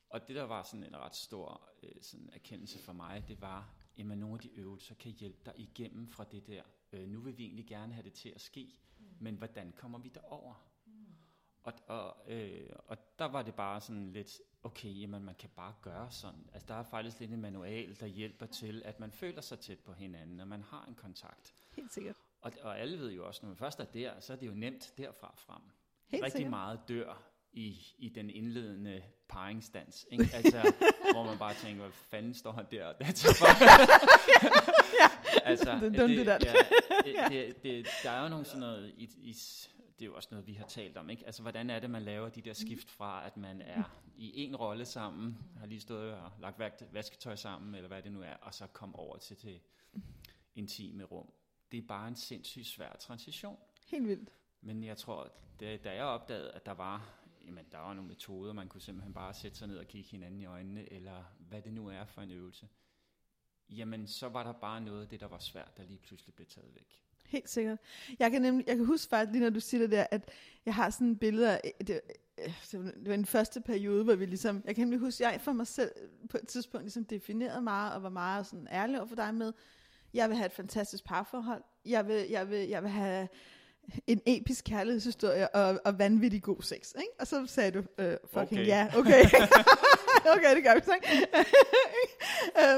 Og 0.08 0.28
det, 0.28 0.36
der 0.36 0.42
var 0.42 0.62
sådan 0.62 0.84
en 0.84 0.96
ret 0.96 1.16
stor 1.16 1.70
øh, 1.82 2.02
sådan 2.02 2.30
erkendelse 2.32 2.78
for 2.78 2.92
mig, 2.92 3.24
det 3.28 3.40
var, 3.40 3.74
at 3.98 4.06
nogle 4.06 4.34
af 4.34 4.40
de 4.40 4.50
øvelser 4.54 4.94
kan 4.94 5.12
hjælpe 5.12 5.38
dig 5.44 5.54
igennem 5.56 6.08
fra 6.08 6.24
det 6.24 6.46
der. 6.46 6.62
Øh, 6.94 7.08
nu 7.08 7.20
vil 7.20 7.38
vi 7.38 7.44
egentlig 7.44 7.66
gerne 7.66 7.92
have 7.92 8.04
det 8.04 8.12
til 8.12 8.28
at 8.28 8.40
ske, 8.40 8.74
mm. 8.98 9.04
men 9.20 9.34
hvordan 9.34 9.72
kommer 9.76 9.98
vi 9.98 10.08
derover? 10.08 10.54
Mm. 10.86 10.92
Og, 11.62 11.72
og, 11.86 12.32
øh, 12.32 12.70
og 12.86 12.96
der 13.18 13.24
var 13.24 13.42
det 13.42 13.54
bare 13.54 13.80
sådan 13.80 14.12
lidt, 14.12 14.40
okay, 14.62 15.00
jamen 15.00 15.24
man 15.24 15.34
kan 15.34 15.50
bare 15.56 15.74
gøre 15.82 16.10
sådan. 16.10 16.48
Altså 16.52 16.66
der 16.68 16.74
er 16.74 16.82
faktisk 16.82 17.20
lidt 17.20 17.32
en 17.32 17.40
manual, 17.40 18.00
der 18.00 18.06
hjælper 18.06 18.46
til, 18.46 18.82
at 18.84 19.00
man 19.00 19.12
føler 19.12 19.40
sig 19.40 19.58
tæt 19.58 19.78
på 19.78 19.92
hinanden, 19.92 20.40
og 20.40 20.48
man 20.48 20.62
har 20.62 20.84
en 20.88 20.94
kontakt. 20.94 21.54
Helt 21.70 21.92
sikkert. 21.92 22.16
Og, 22.40 22.52
og 22.62 22.78
alle 22.78 22.98
ved 22.98 23.12
jo 23.12 23.26
også, 23.26 23.40
når 23.42 23.48
man 23.48 23.56
først 23.56 23.80
er 23.80 23.84
der, 23.84 24.20
så 24.20 24.32
er 24.32 24.36
det 24.36 24.46
jo 24.46 24.54
nemt 24.54 24.94
derfra 24.98 25.34
frem. 25.36 25.62
Helt 26.06 26.24
Rigtig 26.24 26.38
sikkert. 26.38 26.50
meget 26.50 26.80
dør 26.88 27.22
i, 27.52 27.94
i 27.98 28.08
den 28.08 28.30
indledende 28.30 29.02
paringsdans, 29.28 30.06
ikke? 30.10 30.30
Altså, 30.34 30.72
hvor 31.14 31.24
man 31.24 31.38
bare 31.38 31.54
tænker, 31.54 31.82
hvad 31.82 31.92
fanden 31.92 32.34
står 32.34 32.52
han 32.52 32.66
der 32.70 32.86
og 32.90 32.94
danser 33.00 33.28
altså, 35.44 35.78
Det 35.82 35.98
dumt, 35.98 36.16
det 36.16 36.26
der. 36.26 36.38
Ja, 36.44 36.54
det, 37.04 37.30
det, 37.30 37.62
det, 37.62 37.86
der 38.02 38.10
er 38.10 38.22
jo 38.22 38.28
nogle 38.28 38.44
sådan 38.44 38.60
noget, 38.60 38.94
i, 38.96 39.04
i, 39.04 39.32
det 39.98 40.02
er 40.02 40.06
jo 40.06 40.14
også 40.14 40.28
noget, 40.30 40.46
vi 40.46 40.52
har 40.52 40.66
talt 40.66 40.96
om, 40.96 41.10
ikke? 41.10 41.26
Altså, 41.26 41.42
hvordan 41.42 41.70
er 41.70 41.78
det, 41.78 41.90
man 41.90 42.02
laver 42.02 42.28
de 42.28 42.40
der 42.40 42.52
skift 42.52 42.90
fra, 42.90 43.26
at 43.26 43.36
man 43.36 43.62
er 43.62 43.82
i 44.16 44.44
en 44.44 44.56
rolle 44.56 44.84
sammen, 44.84 45.38
har 45.58 45.66
lige 45.66 45.80
stået 45.80 46.14
og 46.14 46.30
lagt 46.40 46.58
vasketøj 46.92 47.36
sammen, 47.36 47.74
eller 47.74 47.88
hvad 47.88 48.02
det 48.02 48.12
nu 48.12 48.22
er, 48.22 48.34
og 48.34 48.54
så 48.54 48.66
kom 48.66 48.94
over 48.94 49.16
til 49.16 49.42
det 49.42 49.60
intime 50.54 51.04
rum. 51.04 51.32
Det 51.72 51.78
er 51.78 51.86
bare 51.88 52.08
en 52.08 52.16
sindssygt 52.16 52.66
svær 52.66 52.96
transition. 53.00 53.58
Helt 53.86 54.08
vildt. 54.08 54.28
Men 54.60 54.84
jeg 54.84 54.96
tror, 54.96 55.32
da, 55.60 55.76
da 55.76 55.94
jeg 55.94 56.04
opdagede, 56.04 56.50
at 56.52 56.66
der 56.66 56.72
var, 56.72 57.08
jamen, 57.46 57.64
der 57.72 57.78
var 57.78 57.94
nogle 57.94 58.08
metoder, 58.08 58.52
man 58.52 58.68
kunne 58.68 58.80
simpelthen 58.80 59.14
bare 59.14 59.34
sætte 59.34 59.58
sig 59.58 59.68
ned 59.68 59.78
og 59.78 59.86
kigge 59.86 60.10
hinanden 60.10 60.40
i 60.40 60.44
øjnene, 60.44 60.92
eller 60.92 61.24
hvad 61.38 61.62
det 61.62 61.72
nu 61.72 61.88
er 61.88 62.04
for 62.04 62.20
en 62.22 62.30
øvelse, 62.30 62.68
jamen 63.68 64.06
så 64.06 64.28
var 64.28 64.42
der 64.42 64.52
bare 64.52 64.80
noget 64.80 65.02
af 65.02 65.08
det, 65.08 65.20
der 65.20 65.28
var 65.28 65.38
svært, 65.38 65.76
der 65.76 65.82
lige 65.84 65.98
pludselig 65.98 66.34
blev 66.34 66.46
taget 66.46 66.74
væk. 66.74 67.00
Helt 67.26 67.50
sikkert. 67.50 67.78
Jeg 68.18 68.30
kan 68.30 68.42
nemlig, 68.42 68.66
jeg 68.66 68.76
kan 68.76 68.84
huske 68.84 69.10
faktisk 69.10 69.32
lige 69.32 69.42
når 69.42 69.50
du 69.50 69.60
siger 69.60 69.80
det 69.80 69.90
der, 69.90 70.06
at 70.10 70.30
jeg 70.66 70.74
har 70.74 70.90
sådan 70.90 71.18
et 71.22 71.40
af, 71.40 71.74
det, 71.86 72.00
øh, 72.38 72.52
det 72.72 73.08
var 73.08 73.16
den 73.16 73.26
første 73.26 73.60
periode, 73.60 74.04
hvor 74.04 74.14
vi 74.14 74.26
ligesom, 74.26 74.62
jeg 74.64 74.74
kan 74.74 74.82
nemlig 74.82 75.00
huske, 75.00 75.24
jeg 75.24 75.40
for 75.40 75.52
mig 75.52 75.66
selv 75.66 75.92
på 76.30 76.36
et 76.36 76.48
tidspunkt 76.48 76.84
ligesom 76.84 77.04
definerede 77.04 77.62
meget, 77.62 77.94
og 77.94 78.02
var 78.02 78.08
meget 78.08 78.46
sådan 78.46 78.68
ærlig 78.70 78.98
over 78.98 79.08
for 79.08 79.16
dig 79.16 79.34
med, 79.34 79.52
jeg 80.14 80.28
vil 80.28 80.36
have 80.36 80.46
et 80.46 80.52
fantastisk 80.52 81.04
parforhold, 81.04 81.62
jeg 81.84 82.08
vil, 82.08 82.26
jeg 82.30 82.50
vil, 82.50 82.68
jeg 82.68 82.82
vil 82.82 82.90
have 82.90 83.28
en 84.06 84.20
episk 84.26 84.64
kærlighedshistorie 84.64 85.48
og, 85.48 85.80
og 85.84 85.98
vanvittig 85.98 86.42
god 86.42 86.62
sex, 86.62 86.92
ikke? 86.96 87.10
Og 87.20 87.26
så 87.26 87.46
sagde 87.46 87.70
du, 87.70 87.82
øh, 87.98 88.16
fucking 88.32 88.60
Okay. 88.60 88.66
ja, 88.66 88.88
okay. 88.96 89.24
okay, 90.34 90.56
det 90.56 90.64
gør 90.64 90.74
vi 90.74 90.80
så, 90.84 90.94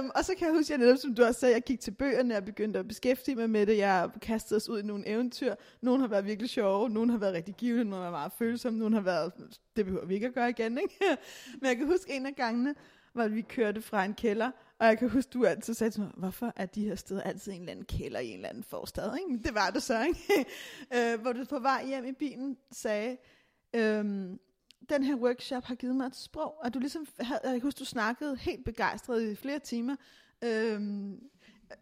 um, 0.00 0.10
og 0.14 0.24
så 0.24 0.34
kan 0.38 0.46
jeg 0.46 0.56
huske, 0.56 0.74
at 0.74 0.78
jeg 0.78 0.86
netop, 0.86 0.98
som 0.98 1.14
du 1.14 1.24
også 1.24 1.40
sagde, 1.40 1.54
jeg 1.54 1.62
gik 1.62 1.80
til 1.80 1.90
bøgerne 1.90 2.36
og 2.36 2.44
begyndte 2.44 2.78
at 2.78 2.88
beskæftige 2.88 3.34
mig 3.34 3.50
med 3.50 3.66
det. 3.66 3.78
Jeg 3.78 4.10
kastede 4.22 4.56
os 4.56 4.68
ud 4.68 4.80
i 4.80 4.82
nogle 4.82 5.08
eventyr. 5.08 5.54
Nogle 5.80 6.00
har 6.00 6.08
været 6.08 6.24
virkelig 6.24 6.50
sjove, 6.50 6.90
nogle 6.90 7.10
har 7.10 7.18
været 7.18 7.34
rigtig 7.34 7.54
givende, 7.54 7.84
nogle 7.84 8.04
har 8.04 8.10
været 8.10 8.20
meget 8.20 8.32
følsomme, 8.32 8.78
nogle 8.78 8.94
har 8.94 9.02
været, 9.02 9.32
det 9.76 9.84
behøver 9.84 10.06
vi 10.06 10.14
ikke 10.14 10.26
at 10.26 10.34
gøre 10.34 10.50
igen, 10.50 10.78
ikke? 10.78 10.98
Men 11.60 11.68
jeg 11.68 11.76
kan 11.76 11.86
huske 11.86 12.12
en 12.12 12.26
af 12.26 12.34
gangene, 12.36 12.74
hvor 13.12 13.28
vi 13.28 13.40
kørte 13.40 13.82
fra 13.82 14.04
en 14.04 14.14
kælder, 14.14 14.50
og 14.78 14.86
jeg 14.86 14.98
kan 14.98 15.10
huske, 15.10 15.30
du 15.30 15.44
altid 15.44 15.74
sagde 15.74 15.90
til 15.90 16.00
mig, 16.00 16.10
hvorfor 16.16 16.52
er 16.56 16.66
de 16.66 16.84
her 16.84 16.94
steder 16.94 17.22
altid 17.22 17.52
en 17.52 17.60
eller 17.60 17.72
anden 17.72 17.84
kælder 17.84 18.20
i 18.20 18.28
en 18.28 18.34
eller 18.34 18.48
anden 18.48 18.62
forstad? 18.62 19.16
Ikke? 19.16 19.30
Men 19.30 19.42
Det 19.42 19.54
var 19.54 19.70
det 19.70 19.82
så, 19.82 20.04
ikke? 20.04 20.46
øh, 20.96 21.20
hvor 21.20 21.32
du 21.32 21.44
på 21.44 21.58
vej 21.58 21.86
hjem 21.86 22.04
i 22.04 22.12
bilen 22.12 22.56
sagde, 22.72 23.16
øhm, 23.74 24.40
den 24.88 25.02
her 25.02 25.14
workshop 25.14 25.64
har 25.64 25.74
givet 25.74 25.96
mig 25.96 26.06
et 26.06 26.16
sprog, 26.16 26.54
og 26.64 26.74
du 26.74 26.78
ligesom 26.78 27.06
havde, 27.20 27.40
jeg 27.44 27.52
kan 27.52 27.62
huske, 27.62 27.78
du 27.78 27.84
snakkede 27.84 28.36
helt 28.36 28.64
begejstret 28.64 29.22
i 29.22 29.34
flere 29.34 29.58
timer, 29.58 29.96
øhm, 30.44 31.20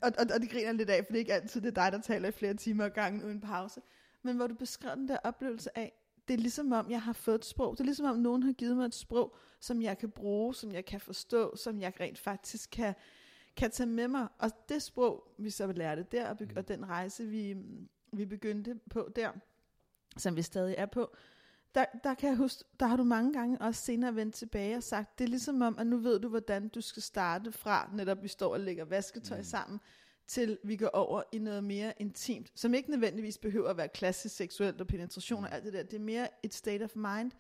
og, 0.03 0.13
og, 0.19 0.27
og 0.35 0.41
det 0.41 0.51
griner 0.51 0.73
lidt 0.73 0.91
af, 0.91 1.05
for 1.05 1.13
det 1.13 1.15
er 1.15 1.21
ikke 1.21 1.35
altid 1.35 1.61
det 1.61 1.69
er 1.69 1.83
dig, 1.83 1.93
der 1.93 2.01
taler 2.01 2.29
i 2.29 2.33
flere 2.33 2.55
timer 2.55 2.85
ad 2.85 2.91
gangen 2.91 3.25
uden 3.25 3.41
pause, 3.41 3.81
men 4.23 4.37
hvor 4.37 4.47
du 4.47 4.55
beskrev 4.55 4.97
den 4.97 5.09
der 5.09 5.17
oplevelse 5.25 5.79
af, 5.79 5.93
det 6.29 6.35
er 6.35 6.39
ligesom 6.39 6.73
om, 6.73 6.91
jeg 6.91 7.03
har 7.03 7.13
fået 7.13 7.35
et 7.35 7.45
sprog, 7.45 7.73
det 7.73 7.81
er 7.81 7.85
ligesom 7.85 8.07
om, 8.07 8.17
nogen 8.17 8.43
har 8.43 8.53
givet 8.53 8.77
mig 8.77 8.85
et 8.85 8.95
sprog, 8.95 9.37
som 9.61 9.83
jeg 9.83 9.99
kan 9.99 10.11
bruge, 10.11 10.55
som 10.55 10.73
jeg 10.73 10.85
kan 10.85 11.01
forstå, 11.01 11.57
som 11.57 11.81
jeg 11.81 11.93
rent 12.01 12.19
faktisk 12.19 12.71
kan, 12.71 12.95
kan 13.57 13.71
tage 13.71 13.87
med 13.87 14.09
mig, 14.09 14.29
og 14.39 14.51
det 14.69 14.83
sprog, 14.83 15.35
vi 15.39 15.51
så 15.51 15.73
lærte 15.73 16.07
der, 16.13 16.29
og, 16.29 16.37
begy- 16.43 16.57
og 16.57 16.69
den 16.69 16.89
rejse, 16.89 17.27
vi, 17.27 17.57
vi 18.13 18.25
begyndte 18.25 18.81
på 18.91 19.09
der, 19.17 19.31
som 20.17 20.37
vi 20.37 20.43
stadig 20.43 20.75
er 20.79 20.87
på, 20.87 21.15
der, 21.75 21.85
der 22.05 22.15
kan 22.15 22.29
jeg 22.29 22.37
huske, 22.37 22.65
der 22.81 22.87
har 22.87 22.97
du 22.97 23.05
mange 23.05 23.33
gange 23.33 23.61
også 23.61 23.85
senere 23.85 24.15
vendt 24.15 24.35
tilbage 24.35 24.77
og 24.77 24.83
sagt, 24.83 25.19
det 25.19 25.25
er 25.25 25.29
ligesom 25.29 25.63
om, 25.63 25.79
at 25.79 25.87
nu 25.87 25.99
ved 25.99 26.21
du, 26.21 26.29
hvordan 26.29 26.69
du 26.69 26.81
skal 26.81 27.03
starte 27.03 27.53
fra, 27.53 27.91
netop 27.93 28.23
vi 28.23 28.29
står 28.29 28.53
og 28.53 28.61
lægger 28.61 28.85
vasketøj 28.85 29.39
mm. 29.39 29.45
sammen, 29.45 29.81
til 30.27 30.59
vi 30.65 30.77
går 30.77 30.89
over 30.89 31.23
i 31.33 31.39
noget 31.39 31.65
mere 31.65 31.93
intimt, 31.99 32.53
som 32.55 32.75
ikke 32.75 32.91
nødvendigvis 32.91 33.39
behøver 33.39 33.71
at 33.71 33.77
være 33.77 33.89
klassisk 33.89 34.37
seksuelt 34.37 34.81
og 34.81 34.87
penetration 34.87 35.45
og 35.45 35.53
alt 35.53 35.65
det 35.65 35.73
der. 35.73 35.83
Det 35.83 35.95
er 35.95 36.05
mere 36.05 36.29
et 36.43 36.55
state 36.55 36.83
of 36.83 36.97
mind. 36.97 37.31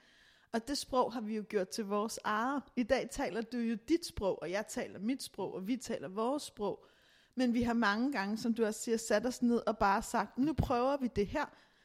Og 0.53 0.68
det 0.68 0.79
sprog 0.79 1.12
har 1.12 1.20
vi 1.20 1.37
jo 1.37 1.44
gjort 1.49 1.68
til 1.68 1.85
vores 1.85 2.18
eget. 2.25 2.62
I 2.77 2.83
dag 2.83 3.09
taler 3.11 3.40
du 3.42 3.59
jo 3.59 3.77
dit 3.88 4.07
sprog, 4.07 4.42
og 4.42 4.51
jeg 4.51 4.66
taler 4.66 4.99
mit 4.99 5.23
sprog, 5.23 5.55
og 5.55 5.66
vi 5.66 5.77
taler 5.77 6.09
vores 6.09 6.42
sprog. 6.42 6.87
Men 7.35 7.55
vi 7.55 7.62
har 7.62 7.75
mange 7.75 8.12
gange, 8.12 8.38
som 8.38 8.55
du 8.55 8.64
også 8.64 8.81
siger, 8.81 8.97
sat 8.97 9.27
os 9.27 9.42
ned 9.42 9.62
og 9.66 9.79
bare 9.79 10.03
sagt, 10.03 10.38
nu 10.38 10.53
prøver 10.53 10.97
vi 10.97 11.09
det 11.16 11.27
her. 11.27 11.44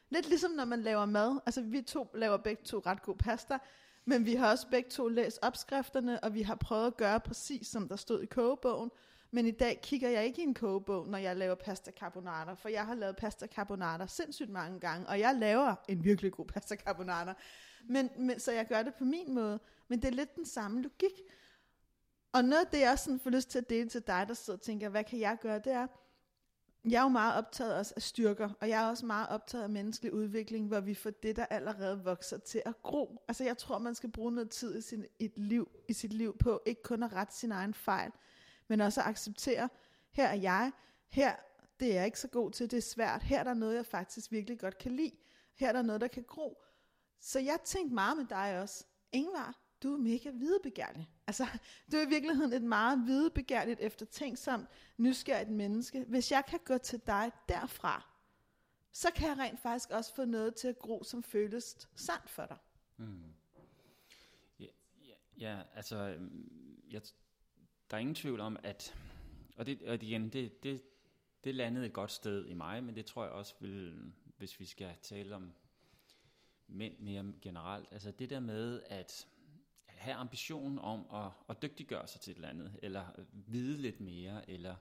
Lidt 0.10 0.30
ligesom 0.30 0.52
når 0.52 0.66
man 0.66 0.82
laver 0.82 1.06
mad. 1.06 1.40
Altså 1.46 1.62
vi 1.62 1.82
to 1.82 2.08
laver 2.14 2.38
begge 2.38 2.64
to 2.64 2.80
ret 2.86 3.02
god 3.02 3.16
pasta, 3.16 3.58
men 4.06 4.26
vi 4.26 4.36
har 4.36 4.52
også 4.52 4.68
begge 4.72 4.90
to 4.90 5.08
læst 5.08 5.40
opskrifterne, 5.42 6.24
og 6.24 6.34
vi 6.34 6.42
har 6.42 6.56
prøvet 6.56 6.88
at 6.88 6.98
gøre 6.98 7.20
præcis 7.20 7.68
som 7.68 7.88
der 7.88 7.96
stod 7.96 8.22
i 8.22 8.26
kogebogen. 8.26 8.92
Men 9.32 9.46
i 9.46 9.52
dag 9.52 9.80
kigger 9.84 10.10
jeg 10.10 10.26
ikke 10.26 10.42
i 10.42 10.44
en 10.44 10.54
kogebog, 10.54 11.08
når 11.08 11.18
jeg 11.18 11.36
laver 11.36 11.56
pasta 11.56 11.92
carbonara, 11.92 12.54
for 12.54 12.70
jeg 12.70 12.86
har 12.86 12.96
lavet 12.96 13.16
pasta 13.16 13.48
carbonara 13.48 14.08
sindssygt 14.08 14.50
mange 14.50 14.80
gange, 14.80 15.08
og 15.08 15.20
jeg 15.20 15.36
laver 15.36 15.76
en 15.88 16.04
virkelig 16.04 16.32
god 16.32 16.46
pasta 16.46 16.76
carbonara. 16.76 17.34
Men, 17.86 18.10
men, 18.18 18.40
så 18.40 18.52
jeg 18.52 18.68
gør 18.68 18.84
det 18.84 18.94
på 18.96 19.04
min 19.04 19.34
måde. 19.34 19.60
Men 19.88 20.02
det 20.02 20.08
er 20.08 20.12
lidt 20.12 20.36
den 20.36 20.46
samme 20.46 20.82
logik. 20.82 21.22
Og 22.34 22.46
noget 22.46 22.66
af 22.66 22.72
det, 22.72 22.80
jeg 22.80 22.92
også 22.92 23.04
sådan 23.04 23.20
får 23.20 23.30
lyst 23.30 23.50
til 23.50 23.60
at 23.60 23.70
dele 23.70 23.90
til 23.90 24.02
dig, 24.08 24.26
der 24.28 24.34
sidder 24.34 24.58
og 24.58 24.64
tænker, 24.64 24.90
hvad 24.90 25.04
kan 25.04 25.20
jeg 25.20 25.38
gøre, 25.42 25.60
det 25.60 25.74
er, 25.74 25.88
jeg 26.86 27.00
er 27.00 27.04
jo 27.04 27.10
meget 27.10 27.36
optaget 27.36 27.76
også 27.76 27.94
af 27.96 28.02
styrker, 28.02 28.50
og 28.62 28.70
jeg 28.70 28.84
er 28.84 28.90
også 28.90 29.06
meget 29.06 29.30
optaget 29.30 29.64
af 29.64 29.70
menneskelig 29.70 30.14
udvikling, 30.14 30.68
hvor 30.68 30.80
vi 30.80 30.94
får 30.94 31.10
det, 31.10 31.36
der 31.36 31.46
allerede 31.46 32.04
vokser 32.04 32.38
til 32.38 32.62
at 32.66 32.84
gro. 32.84 33.24
Altså 33.28 33.44
jeg 33.44 33.58
tror, 33.58 33.78
man 33.78 33.96
skal 33.96 34.12
bruge 34.12 34.32
noget 34.32 34.50
tid 34.50 34.78
i, 34.78 34.82
sin, 34.82 35.06
et 35.20 35.38
liv, 35.38 35.70
i 35.88 35.94
sit 35.94 36.14
liv 36.14 36.38
på, 36.38 36.62
ikke 36.66 36.84
kun 36.84 37.04
at 37.04 37.14
rette 37.14 37.36
sin 37.36 37.52
egen 37.52 37.74
fejl, 37.74 38.12
men 38.70 38.82
også 38.82 39.02
at 39.02 39.08
acceptere, 39.08 39.70
her 40.12 40.28
er 40.28 40.36
jeg, 40.36 40.72
her 41.08 41.36
det 41.80 41.90
er 41.92 41.94
jeg 41.94 42.06
ikke 42.06 42.20
så 42.20 42.28
god 42.28 42.52
til, 42.52 42.72
det 42.72 42.78
er 42.78 42.82
svært, 42.82 43.24
her 43.24 43.40
er 43.40 43.44
der 43.44 43.54
noget, 43.54 43.76
jeg 43.76 43.86
faktisk 43.86 44.32
virkelig 44.32 44.60
godt 44.60 44.78
kan 44.78 44.96
lide, 44.96 45.12
her 45.56 45.68
er 45.68 45.74
der 45.74 45.82
noget, 45.82 46.02
der 46.02 46.08
kan 46.08 46.24
gro. 46.24 46.64
Så 47.20 47.40
jeg 47.40 47.60
tænkte 47.66 47.94
meget 47.94 48.18
med 48.18 48.26
dig 48.26 48.62
også, 48.62 48.86
Ingvar, 49.12 49.60
du 49.84 49.94
er 49.94 49.98
mega 49.98 50.30
videbegærlig. 50.30 51.10
Altså, 51.28 51.48
du 51.92 51.98
er 51.98 52.02
i 52.02 52.10
virkeligheden 52.10 52.54
et 52.54 52.64
meget 52.64 53.08
videbegærligt, 53.08 53.80
eftertænksomt, 53.80 54.68
nysgerrigt 54.98 55.50
menneske. 55.50 56.06
Hvis 56.08 56.32
jeg 56.32 56.44
kan 56.48 56.60
gå 56.66 56.78
til 56.78 57.02
dig 57.08 57.32
derfra, 57.50 58.10
så 58.92 59.12
kan 59.16 59.30
jeg 59.30 59.38
rent 59.38 59.60
faktisk 59.60 59.90
også 59.90 60.16
få 60.16 60.26
noget 60.26 60.56
til 60.56 60.68
at 60.68 60.80
gro, 60.80 61.04
som 61.04 61.24
føles 61.24 61.88
sandt 61.96 62.30
for 62.30 62.46
dig. 62.46 62.58
Mm. 62.98 63.34
Ja, 64.60 64.66
ja, 65.06 65.14
ja, 65.38 65.62
altså, 65.76 65.96
øhm, 65.96 66.84
jeg, 66.92 67.02
der 67.92 67.98
er 67.98 68.02
ingen 68.02 68.16
tvivl 68.16 68.40
om, 68.40 68.58
at, 68.64 68.96
og, 69.56 69.66
det, 69.66 69.82
og 69.82 70.04
igen, 70.04 70.30
det, 70.30 70.64
det, 70.64 70.82
det 71.44 71.56
landede 71.56 71.86
et 71.86 71.94
godt 71.94 72.12
sted 72.12 72.46
i 72.46 72.54
mig, 72.54 72.84
men 72.84 72.96
det 72.96 73.06
tror 73.06 73.24
jeg 73.24 73.32
også 73.32 73.56
vil, 73.60 74.12
hvis 74.38 74.60
vi 74.60 74.66
skal 74.66 74.96
tale 75.02 75.36
om 75.36 75.54
mænd 76.68 77.00
mere 77.00 77.34
generelt, 77.42 77.88
altså 77.92 78.12
det 78.12 78.30
der 78.30 78.40
med 78.40 78.82
at 78.86 79.28
have 79.86 80.16
ambitionen 80.16 80.80
om 80.80 81.06
at, 81.14 81.32
at 81.50 81.62
dygtiggøre 81.62 82.08
sig 82.08 82.22
til 82.22 82.32
et 82.32 82.36
eller 82.36 82.50
andet, 82.50 82.80
eller 82.82 83.06
vide 83.32 83.78
lidt 83.78 84.00
mere, 84.00 84.50
eller 84.50 84.76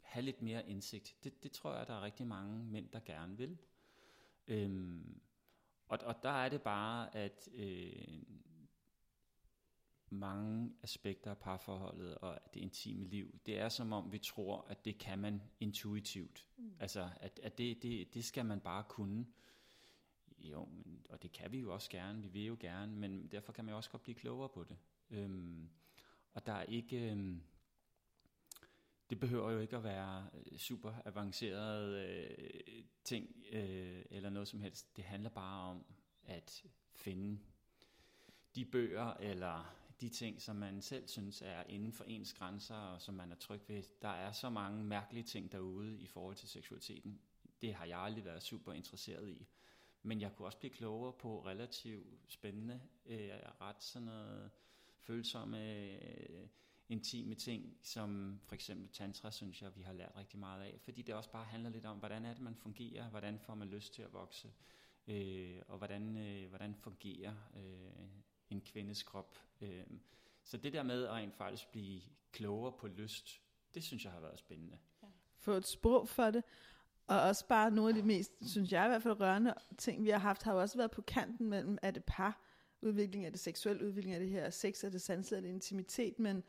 have 0.00 0.22
lidt 0.22 0.42
mere 0.42 0.68
indsigt, 0.68 1.16
det, 1.24 1.42
det 1.42 1.52
tror 1.52 1.74
jeg, 1.74 1.86
der 1.86 1.94
er 1.94 2.02
rigtig 2.02 2.26
mange 2.26 2.64
mænd, 2.64 2.88
der 2.88 3.00
gerne 3.00 3.36
vil. 3.36 3.58
Øhm, 4.48 5.20
og, 5.88 5.98
og 6.02 6.22
der 6.22 6.30
er 6.30 6.48
det 6.48 6.62
bare, 6.62 7.16
at 7.16 7.48
øh, 7.54 8.22
mange 10.10 10.72
aspekter 10.82 11.30
af 11.30 11.38
parforholdet 11.38 12.14
og 12.18 12.38
det 12.54 12.60
intime 12.60 13.04
liv, 13.04 13.38
det 13.46 13.58
er 13.58 13.68
som 13.68 13.92
om 13.92 14.12
vi 14.12 14.18
tror, 14.18 14.66
at 14.68 14.84
det 14.84 14.98
kan 14.98 15.18
man 15.18 15.42
intuitivt. 15.60 16.46
Mm. 16.56 16.72
Altså, 16.80 17.10
at, 17.20 17.40
at 17.42 17.58
det, 17.58 17.82
det, 17.82 18.14
det 18.14 18.24
skal 18.24 18.46
man 18.46 18.60
bare 18.60 18.84
kunne. 18.88 19.26
Jo, 20.38 20.64
men, 20.64 21.06
og 21.10 21.22
det 21.22 21.32
kan 21.32 21.52
vi 21.52 21.58
jo 21.58 21.74
også 21.74 21.90
gerne, 21.90 22.22
vi 22.22 22.28
vil 22.28 22.44
jo 22.44 22.56
gerne, 22.60 22.92
men 22.92 23.26
derfor 23.26 23.52
kan 23.52 23.64
man 23.64 23.72
jo 23.72 23.76
også 23.76 23.90
godt 23.90 24.02
blive 24.02 24.14
klogere 24.14 24.48
på 24.48 24.64
det. 24.64 24.76
Øhm, 25.10 25.70
Og 26.34 26.46
der 26.46 26.52
er 26.52 26.62
ikke... 26.62 27.12
Øh, 27.12 27.36
det 29.10 29.20
behøver 29.20 29.50
jo 29.50 29.58
ikke 29.58 29.76
at 29.76 29.84
være 29.84 30.30
øh, 30.34 30.58
super 30.58 30.94
avanceret 31.04 32.08
øh, 32.08 32.82
ting 33.04 33.36
øh, 33.52 34.04
eller 34.10 34.30
noget 34.30 34.48
som 34.48 34.60
helst. 34.60 34.96
Det 34.96 35.04
handler 35.04 35.30
bare 35.30 35.70
om 35.70 35.84
at 36.24 36.64
finde 36.94 37.40
de 38.54 38.64
bøger 38.64 39.14
eller 39.14 39.74
de 40.00 40.08
ting, 40.08 40.42
som 40.42 40.56
man 40.56 40.82
selv 40.82 41.08
synes 41.08 41.42
er 41.42 41.62
inden 41.62 41.92
for 41.92 42.04
ens 42.04 42.34
grænser, 42.34 42.74
og 42.74 43.02
som 43.02 43.14
man 43.14 43.32
er 43.32 43.36
tryg 43.36 43.60
ved. 43.68 43.82
Der 44.02 44.08
er 44.08 44.32
så 44.32 44.50
mange 44.50 44.84
mærkelige 44.84 45.24
ting 45.24 45.52
derude 45.52 46.00
i 46.00 46.06
forhold 46.06 46.36
til 46.36 46.48
seksualiteten. 46.48 47.20
Det 47.62 47.74
har 47.74 47.84
jeg 47.84 47.98
aldrig 47.98 48.24
været 48.24 48.42
super 48.42 48.72
interesseret 48.72 49.30
i. 49.30 49.46
Men 50.02 50.20
jeg 50.20 50.32
kunne 50.36 50.48
også 50.48 50.58
blive 50.58 50.70
klogere 50.70 51.12
på 51.12 51.46
relativt 51.46 52.06
spændende, 52.28 52.80
øh, 53.06 53.30
ret 53.60 53.82
sådan 53.82 54.06
noget 54.06 54.50
følsomme, 54.98 55.72
øh, 55.72 56.48
intime 56.88 57.34
ting, 57.34 57.78
som 57.82 58.40
for 58.44 58.54
eksempel 58.54 58.88
tantra, 58.88 59.30
synes 59.30 59.62
jeg, 59.62 59.76
vi 59.76 59.82
har 59.82 59.92
lært 59.92 60.12
rigtig 60.16 60.38
meget 60.38 60.62
af. 60.62 60.78
Fordi 60.80 61.02
det 61.02 61.14
også 61.14 61.30
bare 61.30 61.44
handler 61.44 61.70
lidt 61.70 61.86
om, 61.86 61.98
hvordan 61.98 62.24
er 62.24 62.34
det, 62.34 62.42
man 62.42 62.54
fungerer, 62.54 63.10
hvordan 63.10 63.38
får 63.38 63.54
man 63.54 63.68
lyst 63.68 63.94
til 63.94 64.02
at 64.02 64.12
vokse, 64.12 64.52
øh, 65.06 65.62
og 65.68 65.78
hvordan, 65.78 66.16
øh, 66.16 66.48
hvordan 66.48 66.74
fungerer 66.74 67.34
øh, 67.56 68.08
en 68.50 68.60
kvindes 68.60 69.02
krop. 69.02 69.38
Øh. 69.60 69.84
Så 70.44 70.56
det 70.56 70.72
der 70.72 70.82
med 70.82 71.04
at 71.04 71.10
rent 71.10 71.34
faktisk 71.34 71.70
blive 71.70 72.00
klogere 72.32 72.72
på 72.72 72.86
lyst, 72.86 73.40
det 73.74 73.84
synes 73.84 74.04
jeg 74.04 74.12
har 74.12 74.20
været 74.20 74.38
spændende. 74.38 74.78
Ja. 75.02 75.08
Få 75.36 75.52
et 75.52 75.66
sprog 75.66 76.08
for 76.08 76.30
det, 76.30 76.44
og 77.06 77.20
også 77.20 77.46
bare 77.46 77.70
nogle 77.70 77.88
af 77.88 77.94
de 77.94 78.02
mest, 78.02 78.32
synes 78.42 78.72
jeg 78.72 78.84
i 78.84 78.88
hvert 78.88 79.02
fald, 79.02 79.20
rørende 79.20 79.54
ting, 79.78 80.04
vi 80.04 80.10
har 80.10 80.18
haft, 80.18 80.42
har 80.42 80.52
jo 80.52 80.60
også 80.60 80.76
været 80.76 80.90
på 80.90 81.02
kanten 81.02 81.48
mellem, 81.48 81.78
er 81.82 81.90
det 81.90 82.04
par, 82.04 82.40
udvikling 82.82 83.26
er 83.26 83.30
det 83.30 83.40
seksuel 83.40 83.82
udvikling 83.82 84.14
er 84.14 84.18
det 84.18 84.28
her 84.28 84.50
sex, 84.50 84.84
er 84.84 84.88
det 84.88 85.02
sanselige, 85.02 85.42
det 85.42 85.54
intimitet, 85.54 86.18
men 86.18 86.42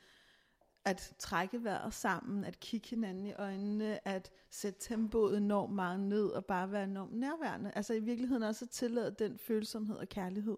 at 0.85 1.15
trække 1.19 1.63
vejret 1.63 1.93
sammen, 1.93 2.45
at 2.45 2.59
kigge 2.59 2.89
hinanden 2.89 3.25
i 3.25 3.33
øjnene, 3.33 4.07
at 4.07 4.31
sætte 4.49 4.79
tempoet 4.79 5.37
enormt 5.37 5.73
meget 5.73 5.99
ned 5.99 6.27
og 6.27 6.45
bare 6.45 6.71
være 6.71 6.83
enormt 6.83 7.13
nærværende. 7.13 7.71
Altså 7.75 7.93
i 7.93 7.99
virkeligheden 7.99 8.43
også 8.43 8.65
at 8.65 8.69
tillade 8.69 9.15
den 9.19 9.37
følsomhed 9.37 9.95
og 9.95 10.09
kærlighed. 10.09 10.57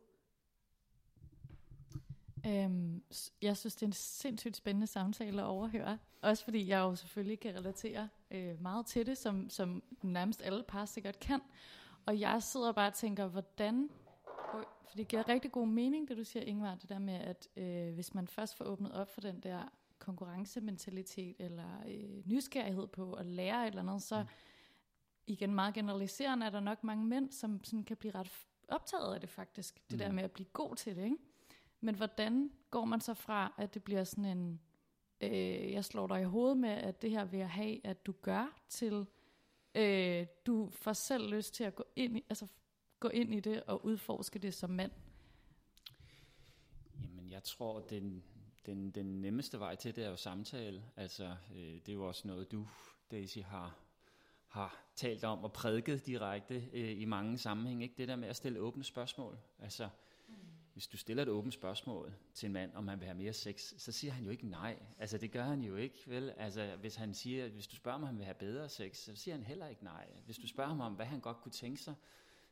Øhm, 2.48 3.04
jeg 3.42 3.58
synes, 3.58 3.76
det 3.76 3.82
er 3.82 3.88
en 3.88 3.94
sindssygt 3.94 4.56
spændende 4.56 4.88
samtale 4.88 5.42
at 5.42 5.48
overhøre. 5.48 5.98
Også 6.22 6.44
fordi 6.44 6.68
jeg 6.68 6.80
jo 6.80 6.96
selvfølgelig 6.96 7.40
kan 7.40 7.56
relatere 7.56 8.10
øh, 8.32 8.62
meget 8.62 8.86
til 8.86 9.06
det, 9.06 9.18
som, 9.18 9.50
som 9.50 9.84
nærmest 10.02 10.42
alle 10.42 10.64
par 10.64 10.86
sikkert 10.86 11.20
kan. 11.20 11.42
Og 12.06 12.20
jeg 12.20 12.44
sidder 12.44 12.72
bare 12.72 12.88
og 12.88 12.94
tænker, 12.94 13.28
hvordan... 13.28 13.90
For 14.90 14.98
det 14.98 15.08
giver 15.08 15.30
rigtig 15.30 15.52
god 15.52 15.68
mening, 15.68 16.08
det 16.08 16.18
du 16.18 16.24
siger, 16.24 16.44
Ingvar, 16.44 16.76
det 16.76 16.90
der 16.90 17.00
med, 17.00 17.14
at 17.14 17.48
øh, 17.58 17.94
hvis 17.94 18.14
man 18.14 18.28
først 18.28 18.56
får 18.56 18.66
åbnet 18.66 18.92
op 18.92 19.14
for 19.14 19.22
den 19.22 19.40
der 19.40 19.70
konkurrencementalitet 20.00 21.36
eller 21.40 21.84
øh, 21.88 22.22
nysgerrighed 22.26 22.88
på 22.88 23.14
at 23.14 23.26
lære 23.26 23.62
et 23.64 23.68
eller 23.68 23.82
andet, 23.82 24.02
så 24.02 24.22
mm. 24.22 24.28
igen 25.28 25.56
meget 25.56 25.74
generaliserende 25.74 26.46
er 26.46 26.50
der 26.50 26.60
nok 26.60 26.84
mange 26.84 27.06
mænd, 27.06 27.32
som 27.32 27.64
sådan 27.64 27.84
kan 27.84 27.98
blive 27.98 28.16
ret 28.16 28.32
optaget 28.68 29.14
af 29.14 29.20
det 29.20 29.30
faktisk. 29.30 29.76
Det 29.90 29.92
mm. 29.92 29.98
der 29.98 30.12
med 30.12 30.24
at 30.24 30.32
blive 30.32 30.48
god 30.54 30.76
til 30.76 30.96
det, 30.96 31.04
ikke? 31.04 31.18
Men 31.82 31.96
hvordan 31.96 32.52
går 32.70 32.86
man 32.86 33.02
så 33.02 33.14
fra, 33.14 33.54
at 33.58 33.74
det 33.74 33.84
bliver 33.84 34.04
sådan 34.04 34.26
en, 34.26 34.62
øh, 35.22 35.72
jeg 35.72 35.86
slår 35.86 36.08
dig 36.08 36.22
i 36.22 36.26
hovedet 36.26 36.58
med, 36.58 36.70
at 36.70 37.02
det 37.02 37.12
her 37.12 37.26
vil 37.26 37.38
jeg 37.38 37.50
have, 37.50 37.88
at 37.88 38.06
du 38.06 38.12
gør, 38.12 38.62
til 38.70 39.06
øh, 39.76 40.28
du 40.46 40.70
får 40.72 40.94
selv 40.94 41.30
lyst 41.30 41.54
til 41.54 41.64
at 41.64 41.76
gå 41.76 41.84
ind 41.96 42.18
i, 42.18 42.24
altså 42.30 42.48
gå 43.00 43.08
ind 43.08 43.34
i 43.34 43.40
det 43.40 43.64
og 43.64 43.86
udforske 43.86 44.40
det 44.40 44.54
som 44.54 44.70
mand? 44.70 44.92
Jamen, 47.04 47.32
jeg 47.32 47.44
tror, 47.44 47.80
den, 47.80 48.24
den, 48.66 48.92
den 48.92 49.22
nemmeste 49.22 49.60
vej 49.60 49.76
til 49.76 49.96
det 49.96 50.06
er 50.06 50.10
jo 50.10 50.16
samtale. 50.16 50.84
Altså, 50.96 51.36
øh, 51.56 51.74
det 51.74 51.90
er 51.90 51.94
jo 51.94 52.08
også 52.08 52.28
noget, 52.28 52.52
du, 52.52 52.68
Daisy, 53.12 53.40
har, 53.40 53.78
har 54.48 54.86
talt 54.96 55.24
om 55.24 55.44
og 55.44 55.54
prædiket 55.54 56.06
direkte 56.06 56.70
øh, 56.74 57.02
i 57.02 57.06
mange 57.06 57.38
sammenhænge. 57.38 57.84
Ikke? 57.84 57.96
Det 57.98 58.08
der 58.08 58.16
med 58.16 58.28
at 58.28 58.36
stille 58.36 58.60
åbne 58.60 58.84
spørgsmål. 58.84 59.38
Altså, 59.60 59.90
hvis 60.74 60.88
du 60.88 60.98
stiller 60.98 61.24
et 61.24 61.30
åbent 61.30 61.54
spørgsmål 61.54 62.14
til 62.34 62.48
en 62.48 62.54
mand, 62.54 62.74
om 62.76 62.88
han 62.88 63.00
vil 63.00 63.06
have 63.06 63.18
mere 63.18 63.34
sex, 63.34 63.74
så 63.78 63.92
siger 63.92 64.12
han 64.12 64.24
jo 64.24 64.30
ikke 64.30 64.48
nej. 64.48 64.80
Altså 64.98 65.18
det 65.18 65.32
gør 65.32 65.44
han 65.44 65.62
jo 65.62 65.76
ikke, 65.76 66.04
vel? 66.08 66.34
Altså 66.38 66.76
hvis 66.80 66.96
han 66.96 67.14
siger, 67.14 67.50
hvis 67.50 67.68
du 67.68 67.76
spørger 67.76 67.98
ham, 67.98 68.04
om 68.04 68.08
han 68.08 68.18
vil 68.18 68.26
have 68.26 68.36
bedre 68.36 68.70
sex, 68.70 68.98
så 68.98 69.16
siger 69.16 69.36
han 69.36 69.44
heller 69.44 69.68
ikke 69.68 69.84
nej. 69.84 70.08
Hvis 70.26 70.38
du 70.38 70.48
spørger 70.48 70.70
ham 70.70 70.82
om, 70.82 70.94
hvad 70.94 71.06
han 71.06 71.20
godt 71.20 71.38
kunne 71.42 71.52
tænke 71.52 71.82
sig, 71.82 71.96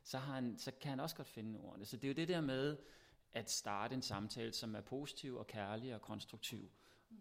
så, 0.02 0.18
har 0.18 0.34
han, 0.34 0.58
så 0.58 0.70
kan 0.80 0.90
han 0.90 1.00
også 1.00 1.16
godt 1.16 1.28
finde 1.28 1.60
ordene. 1.60 1.84
Så 1.84 1.96
det 1.96 2.04
er 2.04 2.08
jo 2.08 2.14
det 2.14 2.28
der 2.28 2.40
med 2.40 2.76
at 3.32 3.50
starte 3.50 3.94
en 3.94 4.02
samtale, 4.02 4.52
som 4.52 4.74
er 4.74 4.80
positiv 4.80 5.36
og 5.36 5.46
kærlig 5.46 5.94
og 5.94 6.02
konstruktiv, 6.02 6.70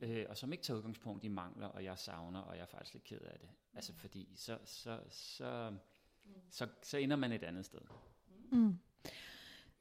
øh, 0.01 0.25
og 0.29 0.37
som 0.37 0.51
ikke 0.51 0.63
tager 0.63 0.77
udgangspunkt 0.77 1.23
i 1.23 1.27
mangler, 1.27 1.67
og 1.67 1.83
jeg 1.83 1.97
savner, 1.97 2.39
og 2.39 2.55
jeg 2.55 2.61
er 2.61 2.65
faktisk 2.65 2.93
lidt 2.93 3.03
ked 3.03 3.21
af 3.21 3.39
det. 3.39 3.49
Altså 3.73 3.93
fordi 3.93 4.33
så, 4.35 4.57
så, 4.65 4.99
så, 5.09 5.77
så, 6.49 6.67
så 6.81 6.97
ender 6.97 7.15
man 7.15 7.31
et 7.31 7.43
andet 7.43 7.65
sted. 7.65 7.81
Mm. 8.51 8.79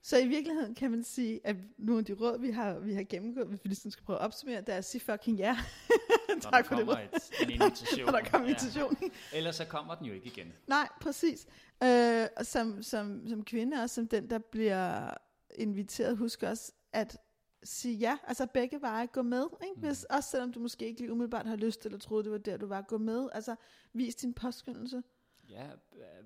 Så 0.03 0.19
i 0.19 0.29
virkeligheden 0.29 0.75
kan 0.75 0.91
man 0.91 1.03
sige, 1.03 1.41
at 1.45 1.57
nogle 1.79 1.99
af 1.99 2.05
de 2.05 2.13
råd, 2.13 2.41
vi 2.41 2.51
har, 2.51 2.79
vi 2.79 2.95
har 2.95 3.03
gennemgået, 3.03 3.47
hvis 3.47 3.61
vi 3.65 3.69
ligesom 3.69 3.91
skal 3.91 4.05
prøve 4.05 4.19
at 4.19 4.25
opsummere, 4.25 4.61
det 4.61 4.69
er 4.69 4.79
at 4.79 4.85
sige 4.85 5.01
fucking 5.01 5.39
ja. 5.39 5.59
tak 6.41 6.67
for 6.67 6.75
det. 6.75 6.89
Et, 6.89 7.43
en 7.43 7.51
invitation. 7.51 8.07
Når 8.13 8.13
der 8.13 8.31
kommer 8.31 8.49
ja. 8.49 8.55
invitation. 8.55 8.97
Ellers 9.33 9.57
så 9.57 9.65
kommer 9.65 9.95
den 9.95 10.07
jo 10.07 10.13
ikke 10.13 10.27
igen. 10.27 10.53
Nej, 10.67 10.89
præcis. 11.01 11.47
Øh, 11.83 12.27
som, 12.43 12.83
som, 12.83 13.29
som 13.29 13.45
kvinde, 13.45 13.83
og 13.83 13.91
som 13.91 14.09
den, 14.09 14.31
der 14.31 14.39
bliver 14.39 15.11
inviteret, 15.55 16.17
husk 16.17 16.43
også 16.43 16.73
at 16.93 17.19
sige 17.63 17.95
ja, 17.95 18.19
altså 18.27 18.47
begge 18.47 18.81
veje 18.81 19.07
gå 19.07 19.23
med, 19.23 19.45
ikke? 19.63 19.75
Mm. 19.77 19.87
Hvis, 19.87 20.05
også 20.05 20.31
selvom 20.31 20.53
du 20.53 20.61
måske 20.61 20.87
ikke 20.87 21.01
lige 21.01 21.13
umiddelbart 21.13 21.47
har 21.47 21.57
lyst, 21.57 21.87
eller 21.87 21.99
troede, 21.99 22.25
det 22.25 22.33
var 22.33 22.39
der, 22.39 22.57
du 22.57 22.67
var, 22.67 22.83
gå 22.83 22.99
med, 22.99 23.29
altså 23.33 23.57
vis 23.93 24.15
din 24.15 24.35
påskyndelse. 24.35 25.03
Ja, 25.49 25.67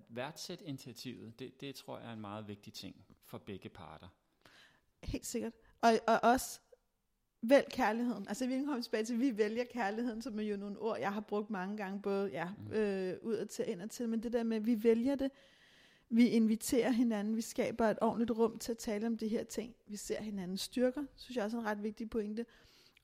værdsæt 0.09 0.61
initiativet, 0.61 1.39
det, 1.39 1.61
det 1.61 1.75
tror 1.75 1.99
jeg 1.99 2.09
er 2.09 2.13
en 2.13 2.21
meget 2.21 2.49
vigtig 2.49 2.73
ting 2.73 2.97
for 3.33 3.39
begge 3.39 3.69
parter. 3.69 4.09
Helt 5.03 5.27
sikkert. 5.27 5.53
Og, 5.81 5.93
og 6.07 6.21
også 6.23 6.61
vælg 7.43 7.67
kærligheden. 7.71 8.29
Altså 8.29 8.47
vi 8.47 8.59
kommer 8.65 8.83
tilbage 8.83 9.05
til, 9.05 9.15
at 9.15 9.21
vi 9.21 9.39
vælger 9.39 9.65
kærligheden, 9.65 10.23
som 10.23 10.39
er 10.39 10.43
jo 10.43 10.57
nogle 10.57 10.79
ord, 10.79 10.99
jeg 10.99 11.13
har 11.13 11.21
brugt 11.21 11.51
mange 11.51 11.77
gange, 11.77 12.03
både 12.03 12.31
ja, 12.31 12.49
mm. 12.59 12.73
øh, 12.73 13.17
ud 13.23 13.35
og 13.35 13.49
til, 13.49 13.65
ind 13.69 13.83
og 13.83 13.91
til, 13.91 14.09
men 14.09 14.23
det 14.23 14.33
der 14.33 14.43
med, 14.43 14.57
at 14.57 14.67
vi 14.67 14.85
vælger 14.85 15.15
det, 15.15 15.31
vi 16.11 16.29
inviterer 16.29 16.91
hinanden, 16.91 17.37
vi 17.37 17.41
skaber 17.41 17.87
et 17.87 17.99
ordentligt 18.01 18.31
rum 18.31 18.59
til 18.59 18.73
at 18.73 18.79
tale 18.79 19.07
om 19.07 19.17
de 19.17 19.29
her 19.29 19.45
ting. 19.45 19.75
Vi 19.87 19.97
ser 19.97 20.23
hinandens 20.23 20.61
styrker, 20.61 21.05
synes 21.17 21.37
jeg 21.37 21.45
også 21.45 21.57
er 21.57 21.61
en 21.61 21.67
ret 21.67 21.83
vigtig 21.83 22.11
pointe. 22.11 22.47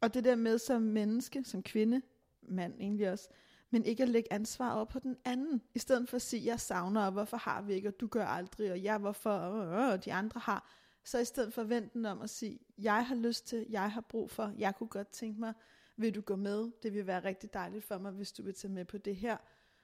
Og 0.01 0.15
det 0.15 0.25
der 0.25 0.35
med 0.35 0.59
som 0.59 0.83
menneske, 0.83 1.45
som 1.45 1.63
kvinde, 1.63 2.03
mand 2.43 2.75
egentlig 2.81 3.11
også, 3.11 3.29
men 3.71 3.85
ikke 3.85 4.03
at 4.03 4.09
lægge 4.09 4.33
ansvar 4.33 4.75
over 4.75 4.85
på 4.85 4.99
den 4.99 5.17
anden, 5.25 5.63
i 5.75 5.79
stedet 5.79 6.09
for 6.09 6.17
at 6.17 6.23
sige, 6.23 6.47
jeg 6.47 6.61
savner, 6.61 7.07
og 7.07 7.13
hvorfor 7.13 7.37
har 7.37 7.63
vi 7.63 7.75
ikke, 7.75 7.89
og 7.89 8.01
du 8.01 8.07
gør 8.07 8.27
aldrig, 8.27 8.73
og 8.73 8.83
jeg 8.83 8.99
hvorfor, 8.99 9.31
og 9.31 10.05
de 10.05 10.13
andre 10.13 10.41
har, 10.41 10.71
så 11.05 11.19
i 11.19 11.25
stedet 11.25 11.55
for 11.55 11.63
den 11.63 12.07
om 12.07 12.23
at 12.23 12.31
sige, 12.31 12.61
jeg 12.79 13.07
har 13.07 13.15
lyst 13.15 13.47
til, 13.47 13.67
jeg 13.71 13.93
har 13.93 14.01
brug 14.01 14.31
for, 14.31 14.53
jeg 14.59 14.75
kunne 14.77 14.89
godt 14.89 15.09
tænke 15.09 15.41
mig, 15.41 15.55
vil 15.97 16.15
du 16.15 16.21
gå 16.21 16.37
med? 16.37 16.71
Det 16.83 16.95
vil 16.95 17.07
være 17.07 17.25
rigtig 17.25 17.55
dejligt 17.55 17.85
for 17.85 17.99
mig, 17.99 18.13
hvis 18.13 18.33
du 18.33 18.43
vil 18.43 18.55
tage 18.55 18.73
med 18.73 18.85
på 18.85 18.99
det 18.99 19.17
her. 19.17 19.37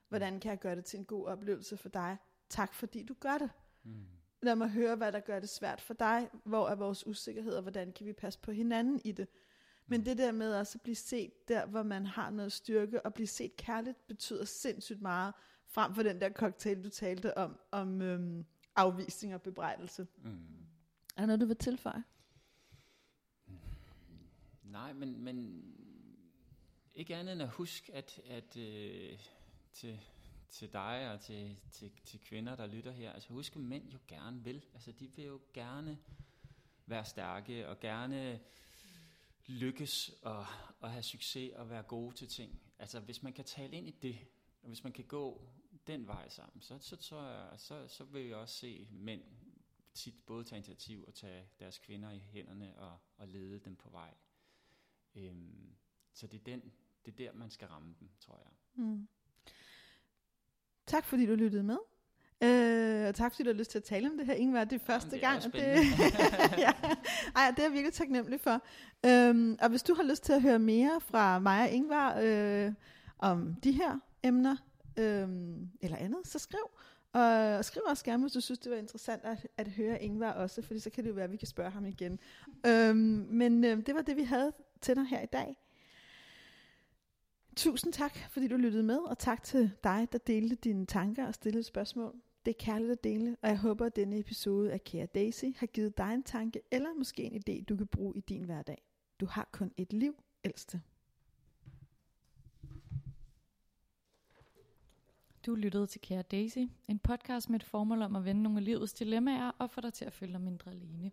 Hvordan 0.09 0.40
kan 0.40 0.51
jeg 0.51 0.59
gøre 0.59 0.77
det 0.77 0.85
til 0.85 0.99
en 0.99 1.05
god 1.05 1.27
oplevelse 1.27 1.77
for 1.77 1.88
dig? 1.88 2.16
Tak 2.49 2.75
fordi 2.75 3.03
du 3.03 3.14
gør 3.20 3.38
det. 3.38 3.51
Mm. 3.83 4.07
Lad 4.42 4.57
mig 4.57 4.68
høre, 4.68 4.97
hvad 4.97 5.12
der 5.12 5.20
gør 5.20 5.40
det 5.40 5.49
svært 5.49 5.81
for 5.81 5.94
dig. 5.94 6.29
Hvor 6.44 6.68
er 6.68 6.75
vores 6.75 7.07
usikkerhed, 7.07 7.55
og 7.55 7.62
hvordan 7.62 7.92
kan 7.92 8.07
vi 8.07 8.12
passe 8.12 8.38
på 8.38 8.53
hinanden 8.53 9.01
i 9.05 9.12
det? 9.12 9.29
Men 9.87 10.01
mm. 10.01 10.05
det 10.05 10.18
der 10.18 10.33
med 10.33 10.55
også 10.55 10.79
at 10.79 10.83
blive 10.83 10.97
set 10.97 11.49
der, 11.49 11.66
hvor 11.66 11.83
man 11.83 12.07
har 12.07 12.31
noget 12.31 12.53
styrke, 12.53 13.07
og 13.07 13.14
blive 13.14 13.27
set 13.27 13.57
kærligt, 13.57 14.07
betyder 14.07 14.44
sindssygt 14.44 15.03
meget, 15.03 15.35
frem 15.66 15.94
for 15.94 16.03
den 16.03 16.20
der 16.20 16.31
cocktail, 16.31 16.85
du 16.85 16.88
talte 16.88 17.38
om, 17.38 17.59
om 17.70 18.03
øhm, 18.03 18.44
afvisning 18.77 19.35
og 19.35 19.42
bebrejdelse. 19.42 20.07
Mm. 20.23 20.31
Er 21.16 21.20
der 21.20 21.27
noget, 21.27 21.40
du 21.40 21.47
vil 21.47 21.57
tilføje? 21.57 22.05
Nej, 24.62 24.92
men, 24.92 25.20
men 25.20 25.64
ikke 26.94 27.16
andet 27.16 27.33
end 27.33 27.42
at 27.42 27.49
huske, 27.49 27.94
at, 27.94 28.20
at 28.27 28.57
øh, 28.57 29.18
til, 29.73 30.01
til 30.49 30.73
dig 30.73 31.12
og 31.12 31.20
til, 31.20 31.57
til, 31.73 31.90
til 32.05 32.20
kvinder, 32.20 32.57
der 32.57 32.66
lytter 32.66 32.92
her, 32.92 33.12
altså 33.12 33.29
husk, 33.33 33.57
at 33.57 33.62
mænd 33.62 33.88
jo 33.88 33.99
gerne 34.09 34.44
vil. 34.44 34.64
Altså 34.75 34.92
de 34.92 35.09
vil 35.16 35.25
jo 35.25 35.40
gerne 35.53 35.99
være 36.87 37.05
stærke 37.05 37.68
og 37.68 37.81
gerne 37.81 38.40
lykkes 39.47 40.09
og, 40.23 40.47
og 40.81 40.91
have 40.91 41.03
succes 41.03 41.53
og 41.55 41.71
være 41.71 41.83
gode 41.83 42.15
til 42.15 42.29
ting. 42.29 42.63
Altså 42.79 43.01
hvis 43.01 43.23
man 43.23 43.33
kan 43.33 43.45
tale 43.45 43.77
ind 43.77 43.89
i 43.89 43.91
det, 43.91 44.19
og 44.63 44.69
hvis 44.69 44.85
man 44.85 44.93
kan 44.93 45.05
gå 45.05 45.49
den 45.87 46.07
vej 46.07 46.29
sammen, 46.29 46.63
så, 46.63 46.79
så, 46.79 46.97
så, 47.01 47.49
så, 47.57 47.89
så 47.89 48.05
vil 48.05 48.23
jeg 48.27 48.37
også 48.37 48.55
se 48.55 48.89
mænd 48.91 49.23
tit 49.95 50.15
både 50.27 50.45
tage 50.45 50.57
initiativ 50.57 51.05
og 51.07 51.15
tage 51.15 51.49
deres 51.59 51.79
kvinder 51.79 52.11
i 52.11 52.19
hænderne 52.19 52.79
og, 52.79 52.99
og 53.17 53.29
lede 53.29 53.59
dem 53.59 53.77
på 53.77 53.91
vej. 53.91 54.15
Øhm, 55.15 55.75
så 56.13 56.27
det 56.27 56.41
er, 56.41 56.45
den, 56.45 56.73
det 57.05 57.13
er 57.13 57.17
der, 57.17 57.33
man 57.33 57.51
skal 57.51 57.69
ramme 57.69 57.95
dem, 58.01 58.11
tror 58.21 58.39
jeg. 58.39 58.85
Mm. 58.85 59.09
Tak 60.87 61.05
fordi 61.05 61.27
du 61.27 61.35
lyttede 61.35 61.63
med. 61.63 61.79
Øh, 62.42 63.09
og 63.09 63.14
tak 63.14 63.33
fordi 63.33 63.42
du 63.42 63.49
har 63.49 63.59
lyst 63.59 63.70
til 63.70 63.79
at 63.79 63.85
tale 63.85 64.11
om 64.11 64.18
det 64.18 64.27
her, 64.27 64.35
Ingvar. 64.35 64.64
Det 64.64 64.81
er 64.81 64.85
første 64.87 65.16
Jamen, 65.23 65.53
det 65.53 65.61
er 65.61 65.75
gang. 65.75 65.87
og 65.94 66.51
det, 66.53 66.59
ja. 66.64 66.73
Ej, 67.37 67.51
det 67.51 67.59
er 67.59 67.62
jeg 67.62 67.73
virkelig 67.73 67.92
taknemmelig 67.92 68.40
for. 68.40 68.62
Øhm, 69.07 69.59
og 69.61 69.68
hvis 69.68 69.83
du 69.83 69.94
har 69.94 70.03
lyst 70.03 70.25
til 70.25 70.33
at 70.33 70.42
høre 70.42 70.59
mere 70.59 71.01
fra 71.01 71.38
mig 71.38 71.62
og 71.62 71.70
Ingvar 71.70 72.18
øh, 72.23 72.73
om 73.18 73.55
de 73.55 73.73
her 73.73 73.99
emner, 74.23 74.57
øh, 74.99 75.29
eller 75.81 75.97
andet, 75.97 76.18
så 76.25 76.38
skriv. 76.38 76.70
Og 77.12 77.64
skriv 77.64 77.83
også 77.87 78.05
gerne, 78.05 78.23
hvis 78.23 78.33
du 78.33 78.40
synes, 78.40 78.59
det 78.59 78.73
var 78.73 78.79
interessant 78.79 79.25
at, 79.25 79.47
at 79.57 79.68
høre 79.68 80.03
Ingvar 80.03 80.33
også, 80.33 80.62
fordi 80.62 80.81
så 80.81 80.90
kan 80.90 81.05
det 81.05 81.11
jo 81.11 81.14
være, 81.14 81.25
at 81.25 81.33
vi 81.33 81.37
kan 81.37 81.49
spørge 81.49 81.70
ham 81.70 81.87
igen. 81.87 82.18
Øhm, 82.66 83.27
men 83.31 83.64
øh, 83.64 83.87
det 83.87 83.94
var 83.94 84.03
det, 84.03 84.16
vi 84.16 84.23
havde 84.23 84.53
til 84.81 84.97
dig 84.97 85.07
her 85.07 85.20
i 85.20 85.27
dag. 85.27 85.57
Tusind 87.57 87.93
tak, 87.93 88.17
fordi 88.31 88.49
du 88.49 88.57
lyttede 88.57 88.83
med, 88.83 88.99
og 88.99 89.19
tak 89.19 89.43
til 89.43 89.71
dig, 89.85 90.09
der 90.12 90.19
delte 90.19 90.55
dine 90.55 90.87
tanker 90.87 91.27
og 91.27 91.35
stillede 91.35 91.62
spørgsmål. 91.64 92.14
Det 92.45 92.51
er 92.51 92.64
kærligt 92.64 92.93
at 92.93 93.05
dele, 93.05 93.37
og 93.43 93.49
jeg 93.49 93.59
håber, 93.59 93.87
at 93.87 93.97
denne 93.97 94.19
episode 94.19 94.73
af 94.73 94.85
Kære 94.85 95.07
Daisy 95.07 95.45
har 95.57 95.67
givet 95.67 95.99
dig 95.99 96.14
en 96.14 96.23
tanke, 96.23 96.61
eller 96.71 96.95
måske 96.99 97.23
en 97.23 97.43
idé, 97.49 97.64
du 97.64 97.77
kan 97.77 97.87
bruge 97.87 98.17
i 98.17 98.21
din 98.21 98.45
hverdag. 98.45 98.83
Du 99.21 99.27
har 99.27 99.49
kun 99.53 99.73
et 99.77 99.93
liv, 99.93 100.14
ældste. 100.45 100.81
Du 105.47 105.55
lyttede 105.55 105.87
til 105.87 106.01
Kære 106.01 106.23
Daisy, 106.23 106.59
en 106.88 106.99
podcast 106.99 107.51
med 107.51 107.61
et 107.61 107.64
formål 107.64 108.03
om 108.03 108.17
at 108.17 108.25
vende 108.25 108.43
nogle 108.43 108.59
af 108.59 108.64
livets 108.64 108.93
dilemmaer 108.93 109.51
og 109.59 109.71
få 109.71 109.81
dig 109.81 109.93
til 109.93 110.05
at 110.05 110.12
føle 110.12 110.33
dig 110.33 110.40
mindre 110.40 110.71
alene. 110.71 111.11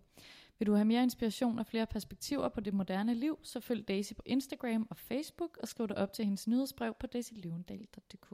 Vil 0.62 0.68
du 0.68 0.74
have 0.74 0.86
mere 0.86 1.04
inspiration 1.04 1.60
og 1.60 1.66
flere 1.66 1.86
perspektiver 1.86 2.50
på 2.50 2.60
det 2.60 2.74
moderne 2.74 3.14
liv, 3.14 3.40
så 3.44 3.60
følg 3.60 3.88
Daisy 3.88 4.14
på 4.14 4.22
Instagram 4.26 4.88
og 4.90 4.98
Facebook 4.98 5.58
og 5.62 5.68
skriv 5.68 5.88
dig 5.88 5.98
op 5.98 6.14
til 6.14 6.26
hendes 6.26 6.48
nyhedsbrev 6.48 6.94
på 7.00 7.08
daisylevendal.dk. 7.08 8.34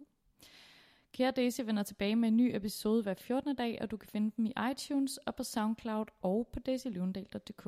Kære 1.11 1.31
Daisy 1.31 1.61
vender 1.61 1.83
tilbage 1.83 2.15
med 2.15 2.27
en 2.29 2.37
ny 2.37 2.55
episode 2.55 3.03
hver 3.03 3.13
14. 3.13 3.55
dag, 3.55 3.77
og 3.81 3.91
du 3.91 3.97
kan 3.97 4.09
finde 4.09 4.31
dem 4.37 4.45
i 4.45 4.53
iTunes 4.71 5.17
og 5.17 5.35
på 5.35 5.43
Soundcloud 5.43 6.05
og 6.21 6.49
på 6.53 6.59
daisylevendal.dk. 6.59 7.67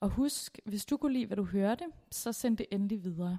Og 0.00 0.10
husk, 0.10 0.60
hvis 0.64 0.86
du 0.86 0.96
kunne 0.96 1.12
lide, 1.12 1.26
hvad 1.26 1.36
du 1.36 1.44
hørte, 1.44 1.84
så 2.10 2.32
send 2.32 2.56
det 2.56 2.66
endelig 2.70 3.04
videre. 3.04 3.38